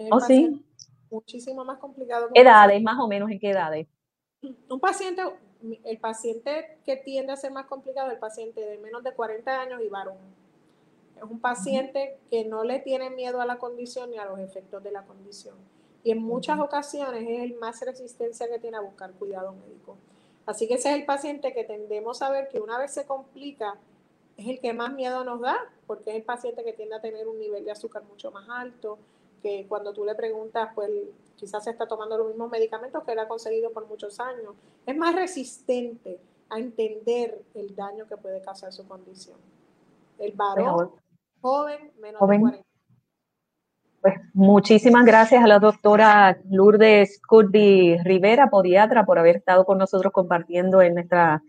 ¿Oh, 0.10 0.20
sí? 0.20 0.66
Muchísimo 1.12 1.64
más 1.64 1.78
complicado. 1.78 2.30
¿Edades, 2.34 2.82
más 2.82 3.00
o 3.00 3.08
menos, 3.08 3.30
en 3.30 3.40
qué 3.40 3.52
edades? 3.52 3.88
Un 4.68 4.80
paciente, 4.80 5.22
el 5.84 5.98
paciente 5.98 6.78
que 6.86 6.98
tiende 6.98 7.34
a 7.34 7.38
ser 7.38 7.52
más 7.52 7.66
complicado 7.66 8.08
es 8.08 8.14
el 8.14 8.20
paciente 8.20 8.62
de 8.62 8.78
menos 8.78 9.04
de 9.04 9.14
40 9.14 9.62
años 9.62 9.82
y 9.82 9.90
varón. 9.90 10.18
Es 11.18 11.24
un 11.24 11.40
paciente 11.40 12.18
que 12.30 12.44
no 12.44 12.64
le 12.64 12.80
tiene 12.80 13.10
miedo 13.10 13.40
a 13.40 13.46
la 13.46 13.58
condición 13.58 14.12
ni 14.12 14.18
a 14.18 14.26
los 14.26 14.40
efectos 14.40 14.84
de 14.84 14.92
la 14.92 15.04
condición. 15.04 15.56
Y 16.04 16.12
en 16.12 16.22
muchas 16.22 16.60
ocasiones 16.60 17.24
es 17.24 17.42
el 17.44 17.56
más 17.56 17.80
resistencia 17.82 18.50
que 18.50 18.60
tiene 18.60 18.78
a 18.78 18.82
buscar 18.82 19.14
cuidado 19.14 19.54
médico. 19.54 19.96
Así 20.46 20.68
que 20.68 20.74
ese 20.74 20.90
es 20.90 20.96
el 20.96 21.06
paciente 21.06 21.54
que 21.54 21.64
tendemos 21.64 22.22
a 22.22 22.30
ver 22.30 22.50
que 22.50 22.60
una 22.60 22.78
vez 22.78 22.94
se 22.94 23.06
complica, 23.06 23.78
es 24.36 24.48
el 24.48 24.60
que 24.60 24.74
más 24.74 24.92
miedo 24.94 25.24
nos 25.24 25.40
da, 25.40 25.58
porque 25.88 26.10
es 26.10 26.18
el 26.18 26.24
paciente 26.24 26.64
que 26.64 26.74
tiende 26.74 26.96
a 26.96 27.02
tener 27.02 27.28
un 27.28 27.40
nivel 27.40 27.64
de 27.64 27.72
azúcar 27.72 28.04
mucho 28.04 28.32
más 28.32 28.50
alto, 28.50 28.98
que 29.44 29.68
cuando 29.68 29.94
tú 29.94 30.06
le 30.06 30.16
preguntas, 30.16 30.70
pues 30.74 30.90
quizás 31.36 31.66
se 31.66 31.70
está 31.70 31.86
tomando 31.86 32.18
los 32.18 32.30
mismos 32.30 32.50
medicamentos 32.50 33.04
que 33.04 33.12
él 33.12 33.20
ha 33.20 33.28
conseguido 33.28 33.72
por 33.72 33.86
muchos 33.88 34.20
años. 34.20 34.56
Es 34.86 34.98
más 34.98 35.14
resistente 35.14 36.20
a 36.50 36.58
entender 36.58 37.44
el 37.54 37.76
daño 37.76 38.08
que 38.08 38.16
puede 38.18 38.42
causar 38.42 38.72
su 38.72 38.88
condición. 38.88 39.38
El 40.18 40.32
varón 40.32 40.92
joven, 41.42 41.92
menos 42.00 42.22
de 42.22 42.40
40. 42.40 42.64
Pues 44.02 44.16
muchísimas 44.34 45.06
gracias 45.06 45.44
a 45.44 45.48
la 45.48 45.60
doctora 45.60 46.38
Lourdes 46.50 47.22
Curdi 47.26 47.98
Rivera, 48.00 48.50
podiatra, 48.50 49.06
por 49.06 49.20
haber 49.20 49.38
estado 49.38 49.66
con 49.66 49.78
nosotros 49.78 50.12
compartiendo 50.12 50.82
en 50.82 50.96
nuestra 50.96 51.42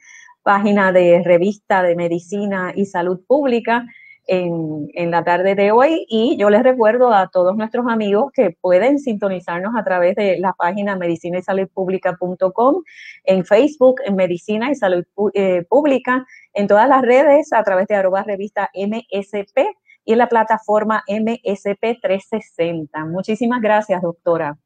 página 0.43 0.93
de 0.93 1.23
revista 1.25 1.83
de 1.83 1.97
medicina 1.97 2.73
y 2.75 2.87
salud 2.87 3.21
pública 3.27 3.87
en, 4.27 5.11
la 5.11 5.23
tarde 5.25 5.55
de 5.55 5.71
hoy 5.71 6.07
y 6.09 6.37
yo 6.39 6.51
les 6.51 6.63
recuerdo 6.63 7.13
a 7.13 7.29
todos 7.29 7.57
nuestros 7.57 7.87
amigos 7.89 8.33
que 8.33 8.57
pueden 8.61 8.99
sintonizarnos 8.99 9.75
a 9.77 9.85
través 9.85 10.17
de 10.17 10.39
la 10.39 10.53
página 10.53 10.97
medicina 10.97 11.39
y 11.39 11.43
salud 11.43 11.69
pública.com, 11.73 12.83
en 13.25 13.45
Facebook, 13.45 14.01
en 14.05 14.17
Medicina 14.17 14.71
y 14.71 14.75
Salud 14.75 15.05
eh, 15.35 15.65
Pública, 15.69 16.27
en 16.53 16.67
todas 16.67 16.89
las 16.89 17.03
redes 17.03 17.53
a 17.53 17.63
través 17.63 17.87
de 17.87 17.97
arroba 17.97 18.23
revista 18.23 18.71
MSP 18.75 19.59
y 20.05 20.13
en 20.13 20.19
la 20.19 20.29
plataforma 20.29 21.03
MSP 21.09 22.01
360. 22.01 23.05
Muchísimas 23.07 23.61
gracias, 23.61 24.03
doctora. 24.03 24.57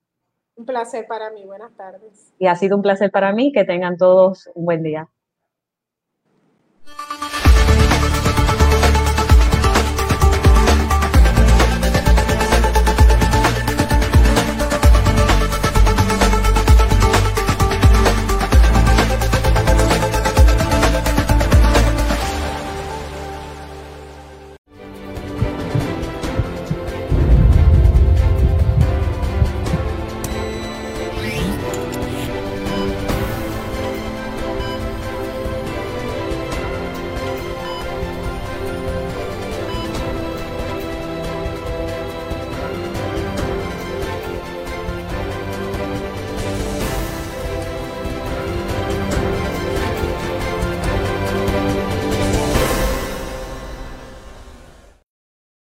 Un 0.56 0.66
placer 0.66 1.06
para 1.06 1.30
mí, 1.30 1.44
buenas 1.46 1.72
tardes. 1.76 2.32
Y 2.38 2.46
ha 2.46 2.56
sido 2.56 2.76
un 2.76 2.82
placer 2.82 3.10
para 3.12 3.32
mí, 3.32 3.52
que 3.52 3.64
tengan 3.64 3.96
todos 3.96 4.50
un 4.54 4.64
buen 4.64 4.82
día. 4.82 5.08